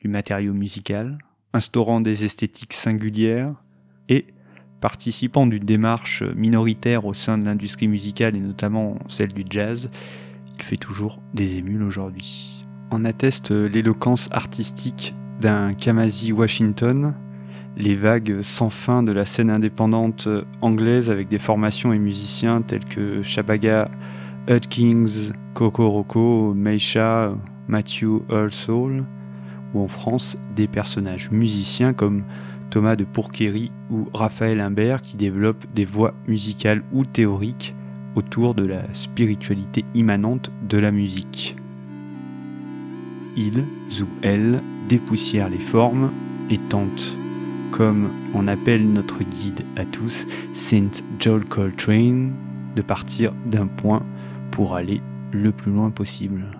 du 0.00 0.08
matériau 0.08 0.54
musical, 0.54 1.18
instaurant 1.56 2.02
des 2.02 2.26
esthétiques 2.26 2.74
singulières 2.74 3.54
et 4.10 4.26
participant 4.82 5.46
d'une 5.46 5.64
démarche 5.64 6.22
minoritaire 6.22 7.06
au 7.06 7.14
sein 7.14 7.38
de 7.38 7.46
l'industrie 7.46 7.88
musicale 7.88 8.36
et 8.36 8.40
notamment 8.40 8.98
celle 9.08 9.32
du 9.32 9.44
jazz, 9.48 9.90
il 10.58 10.62
fait 10.62 10.76
toujours 10.76 11.18
des 11.32 11.56
émules 11.56 11.82
aujourd'hui. 11.82 12.62
En 12.90 13.06
atteste 13.06 13.50
l'éloquence 13.50 14.28
artistique 14.32 15.14
d'un 15.40 15.72
Kamasi 15.72 16.30
Washington, 16.30 17.14
les 17.78 17.96
vagues 17.96 18.42
sans 18.42 18.70
fin 18.70 19.02
de 19.02 19.12
la 19.12 19.24
scène 19.24 19.50
indépendante 19.50 20.28
anglaise 20.60 21.08
avec 21.08 21.28
des 21.28 21.38
formations 21.38 21.92
et 21.94 21.98
musiciens 21.98 22.60
tels 22.60 22.84
que 22.84 23.22
Shabaga 23.22 23.90
Hudkins, 24.48 25.32
Coco 25.54 25.88
Rocco, 25.88 26.52
Meisha, 26.54 27.34
Matthew 27.66 28.22
Earl 28.30 28.52
Soul, 28.52 29.04
en 29.82 29.88
France 29.88 30.36
des 30.54 30.68
personnages 30.68 31.30
musiciens 31.30 31.92
comme 31.92 32.24
Thomas 32.70 32.96
de 32.96 33.04
Pourquerie 33.04 33.72
ou 33.90 34.08
Raphaël 34.12 34.60
Imbert 34.60 35.02
qui 35.02 35.16
développent 35.16 35.66
des 35.74 35.84
voix 35.84 36.14
musicales 36.26 36.82
ou 36.92 37.04
théoriques 37.04 37.74
autour 38.14 38.54
de 38.54 38.66
la 38.66 38.82
spiritualité 38.94 39.84
immanente 39.94 40.50
de 40.68 40.78
la 40.78 40.90
musique 40.90 41.56
ils 43.36 43.60
ou 44.02 44.06
elles 44.22 44.62
dépoussièrent 44.88 45.50
les 45.50 45.60
formes 45.60 46.10
et 46.50 46.58
tentent, 46.58 47.16
comme 47.70 48.10
en 48.34 48.48
appelle 48.48 48.90
notre 48.90 49.22
guide 49.22 49.64
à 49.76 49.84
tous, 49.84 50.26
Saint 50.52 50.90
Joel 51.18 51.44
Coltrane, 51.44 52.32
de 52.74 52.82
partir 52.82 53.32
d'un 53.44 53.66
point 53.66 54.02
pour 54.50 54.74
aller 54.74 55.00
le 55.32 55.52
plus 55.52 55.72
loin 55.72 55.90
possible. 55.90 56.58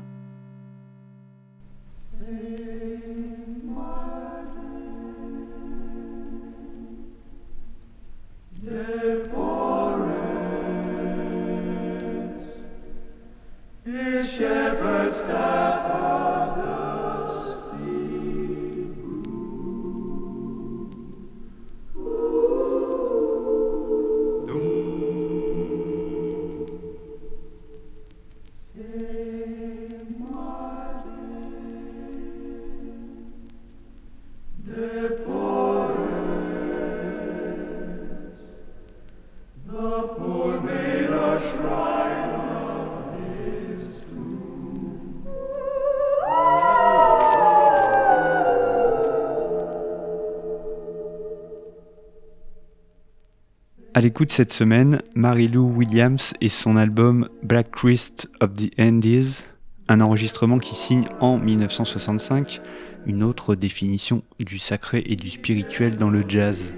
À 54.17 54.19
l'écoute 54.19 54.33
cette 54.33 54.55
semaine, 54.55 55.03
Mary-Lou 55.15 55.75
Williams 55.77 56.33
et 56.41 56.49
son 56.49 56.79
album 56.79 57.29
Black 57.43 57.71
Christ 57.71 58.31
of 58.41 58.55
the 58.55 58.71
Andes, 58.81 59.45
un 59.89 60.01
enregistrement 60.01 60.59
qui 60.59 60.75
signe 60.75 61.07
en 61.21 61.37
1965 61.37 62.63
une 63.05 63.23
autre 63.23 63.55
définition 63.55 64.23
du 64.39 64.59
sacré 64.59 65.03
et 65.05 65.17
du 65.17 65.29
spirituel 65.29 65.99
dans 65.99 66.09
le 66.09 66.25
jazz. 66.27 66.73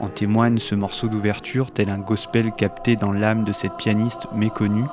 En 0.00 0.08
témoigne 0.08 0.56
ce 0.56 0.74
morceau 0.74 1.08
d'ouverture 1.08 1.72
tel 1.72 1.90
un 1.90 1.98
gospel 1.98 2.50
capté 2.52 2.96
dans 2.96 3.12
l'âme 3.12 3.44
de 3.44 3.52
cette 3.52 3.76
pianiste 3.76 4.26
méconnue 4.34 4.86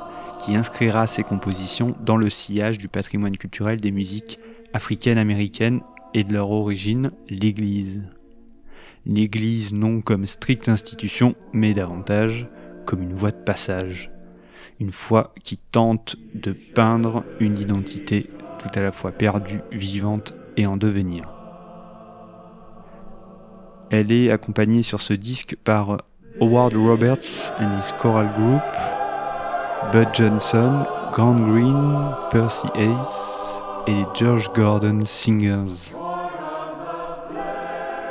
qui 0.43 0.57
inscrira 0.57 1.07
ses 1.07 1.23
compositions 1.23 1.95
dans 2.05 2.17
le 2.17 2.29
sillage 2.29 2.77
du 2.77 2.89
patrimoine 2.89 3.37
culturel 3.37 3.79
des 3.79 3.93
musiques 3.93 4.37
africaines 4.73 5.17
américaines 5.17 5.79
et 6.13 6.25
de 6.25 6.33
leur 6.33 6.51
origine, 6.51 7.11
l'Église 7.29 8.01
l'Église 9.05 9.73
non 9.73 10.01
comme 10.01 10.25
stricte 10.25 10.69
institution, 10.69 11.35
mais 11.51 11.73
davantage 11.73 12.47
comme 12.85 13.01
une 13.01 13.13
voie 13.13 13.31
de 13.31 13.37
passage, 13.37 14.11
une 14.79 14.91
foi 14.91 15.33
qui 15.43 15.57
tente 15.57 16.15
de 16.33 16.53
peindre 16.53 17.23
une 17.39 17.57
identité 17.57 18.29
tout 18.59 18.69
à 18.75 18.81
la 18.81 18.91
fois 18.91 19.11
perdue, 19.11 19.61
vivante 19.71 20.33
et 20.57 20.65
en 20.65 20.77
devenir. 20.77 21.29
Elle 23.89 24.11
est 24.11 24.31
accompagnée 24.31 24.83
sur 24.83 25.01
ce 25.01 25.13
disque 25.13 25.55
par 25.63 25.97
Howard 26.41 26.73
Roberts 26.73 27.53
and 27.59 27.77
his 27.77 27.93
choral 27.99 28.27
group, 28.37 28.61
Bud 29.91 30.07
Johnson, 30.13 30.85
Grant 31.11 31.39
Green, 31.39 32.15
Percy 32.31 32.67
Ace 32.75 33.61
et 33.85 34.03
George 34.15 34.51
Gordon 34.53 35.01
Singers. 35.05 35.93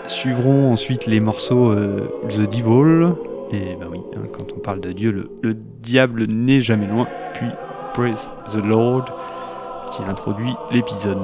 Suivront 0.07 0.73
ensuite 0.73 1.07
les 1.07 1.21
morceaux 1.21 1.71
euh, 1.71 2.09
The 2.29 2.43
Devil, 2.43 3.15
Et 3.53 3.77
ben 3.77 3.89
oui, 3.91 4.01
hein, 4.17 4.29
quand 4.33 4.53
on 4.57 4.59
parle 4.59 4.81
de 4.81 4.93
Dieu, 4.93 5.11
le, 5.11 5.31
le 5.43 5.55
diable 5.55 6.25
n'est 6.27 6.61
jamais 6.61 6.87
loin. 6.87 7.07
Puis 7.35 7.47
Praise 7.95 8.31
the 8.51 8.65
Lord 8.65 9.05
qui 9.93 10.03
introduit 10.05 10.55
l'épisode. 10.71 11.19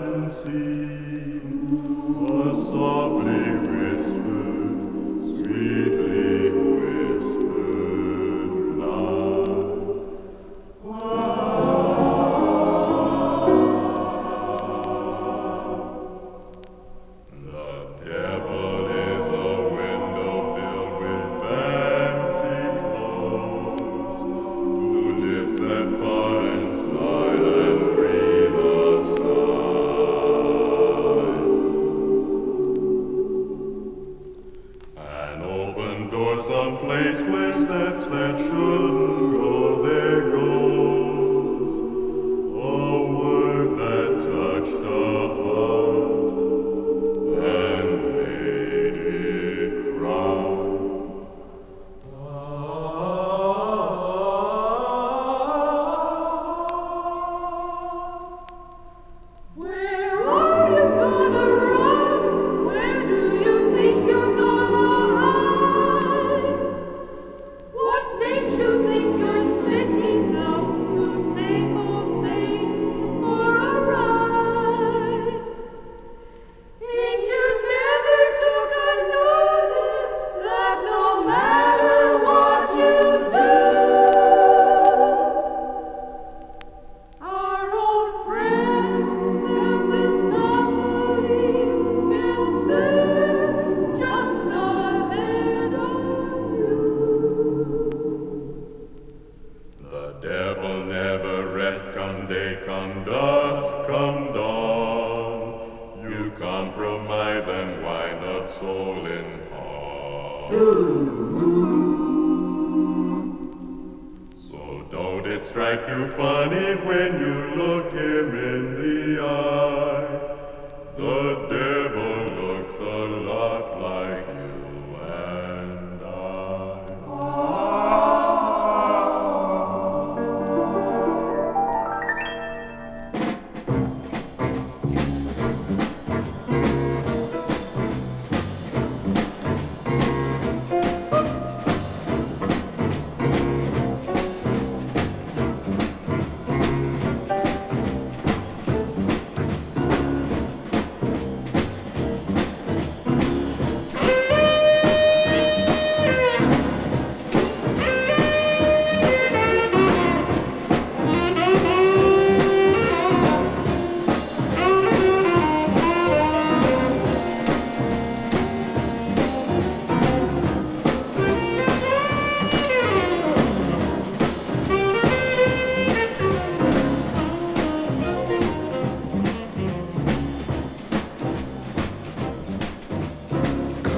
And 0.00 0.32
see 0.32 1.40
a 2.30 2.54
softly 2.54 3.50
whisper. 3.66 4.27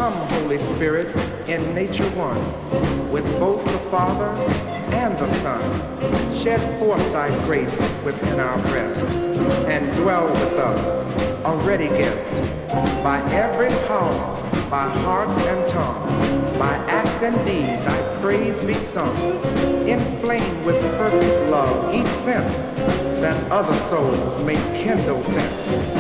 Come, 0.01 0.15
Holy 0.15 0.57
Spirit, 0.57 1.09
in 1.47 1.61
nature 1.75 2.09
one, 2.17 2.41
with 3.13 3.39
both 3.39 3.63
the 3.65 3.79
Father 3.93 4.31
and 4.97 5.13
the 5.13 5.29
Son. 5.45 5.61
Shed 6.33 6.59
forth 6.81 7.13
thy 7.13 7.29
grace 7.45 7.77
within 8.03 8.41
our 8.41 8.59
breast, 8.63 9.05
and 9.69 9.85
dwell 9.97 10.27
with 10.27 10.59
us, 10.59 11.13
a 11.45 11.55
ready 11.69 11.89
guest, 11.89 12.33
by 13.05 13.21
every 13.35 13.69
power, 13.89 14.17
by 14.71 14.89
heart 15.05 15.29
and 15.29 15.67
tongue, 15.69 16.07
by 16.59 16.73
act 16.89 17.23
and 17.23 17.37
deed, 17.45 17.77
thy 17.85 18.21
praise 18.23 18.67
be 18.67 18.73
sung. 18.73 19.15
Inflame 19.87 20.57
with 20.65 20.81
perfect 20.97 21.51
love 21.51 21.95
each 21.95 22.07
sense, 22.25 22.57
that 23.21 23.37
other 23.53 23.75
souls 23.75 24.47
may 24.47 24.57
kindle 24.83 25.21
thence. 25.21 25.93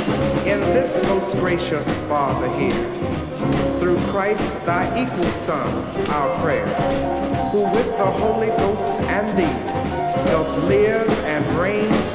In 0.47 0.59
this 0.73 1.07
most 1.07 1.37
gracious 1.37 1.85
Father 2.07 2.49
here, 2.57 3.70
through 3.81 3.97
Christ 4.13 4.67
thy 4.67 4.85
equal 5.03 5.25
Son, 5.25 5.67
our 6.11 6.29
prayer, 6.43 6.67
who 7.51 7.65
with 7.73 7.97
the 7.97 8.05
Holy 8.05 8.49
Ghost 8.49 9.09
and 9.09 9.27
thee 9.39 10.31
doth 10.31 10.65
live 10.65 11.09
and 11.25 11.45
reign 11.55 12.10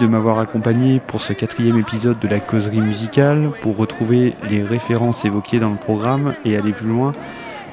de 0.00 0.06
m'avoir 0.06 0.38
accompagné 0.38 1.00
pour 1.00 1.20
ce 1.20 1.32
quatrième 1.32 1.78
épisode 1.78 2.18
de 2.18 2.28
la 2.28 2.40
causerie 2.40 2.80
musicale. 2.80 3.50
Pour 3.62 3.76
retrouver 3.76 4.34
les 4.50 4.62
références 4.62 5.24
évoquées 5.24 5.58
dans 5.58 5.70
le 5.70 5.76
programme 5.76 6.34
et 6.44 6.54
aller 6.56 6.72
plus 6.72 6.88
loin, 6.88 7.12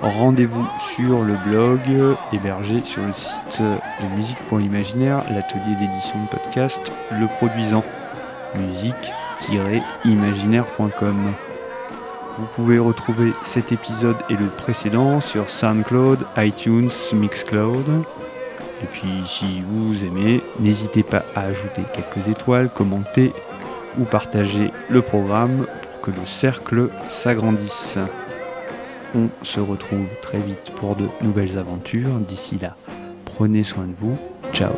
rendez-vous 0.01 0.65
sur 0.95 1.23
le 1.23 1.33
blog 1.47 1.79
hébergé 2.31 2.81
sur 2.85 3.05
le 3.05 3.11
site 3.13 3.61
de 3.61 4.07
Musique 4.17 4.37
pour 4.47 4.59
l'Imaginaire, 4.59 5.23
l'atelier 5.31 5.75
d'édition 5.79 6.23
de 6.23 6.29
podcast 6.29 6.91
Le 7.11 7.27
Produisant, 7.27 7.83
musique-imaginaire.com. 8.55 11.33
Vous 12.37 12.47
pouvez 12.55 12.79
retrouver 12.79 13.33
cet 13.43 13.71
épisode 13.71 14.17
et 14.29 14.35
le 14.35 14.47
précédent 14.47 15.21
sur 15.21 15.49
SoundCloud, 15.49 16.25
iTunes, 16.37 16.91
Mixcloud. 17.13 18.03
Et 18.83 18.87
puis 18.87 19.23
si 19.25 19.61
vous 19.61 20.03
aimez, 20.03 20.41
n'hésitez 20.59 21.03
pas 21.03 21.23
à 21.35 21.41
ajouter 21.41 21.83
quelques 21.93 22.27
étoiles, 22.27 22.69
commenter 22.69 23.31
ou 23.97 24.03
partager 24.03 24.71
le 24.89 25.01
programme 25.01 25.65
pour 25.65 26.01
que 26.01 26.11
le 26.11 26.25
cercle 26.25 26.89
s'agrandisse. 27.07 27.97
On 29.15 29.29
se 29.43 29.59
retrouve 29.59 30.07
très 30.21 30.39
vite 30.39 30.71
pour 30.79 30.95
de 30.95 31.07
nouvelles 31.21 31.57
aventures. 31.57 32.09
D'ici 32.27 32.57
là, 32.59 32.75
prenez 33.25 33.63
soin 33.63 33.85
de 33.85 33.93
vous. 33.97 34.17
Ciao. 34.53 34.73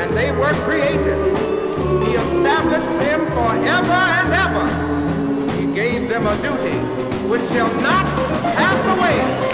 and 0.00 0.16
they 0.16 0.32
were 0.32 0.52
created. 0.64 1.18
He 2.04 2.12
established 2.14 3.00
them 3.00 3.20
forever 3.36 4.00
and 4.18 4.32
ever. 4.44 4.66
He 5.60 5.74
gave 5.74 6.08
them 6.08 6.26
a 6.26 6.34
duty 6.40 6.78
which 7.28 7.44
shall 7.44 7.68
not 7.82 8.06
pass 8.56 8.98
away. 8.98 9.49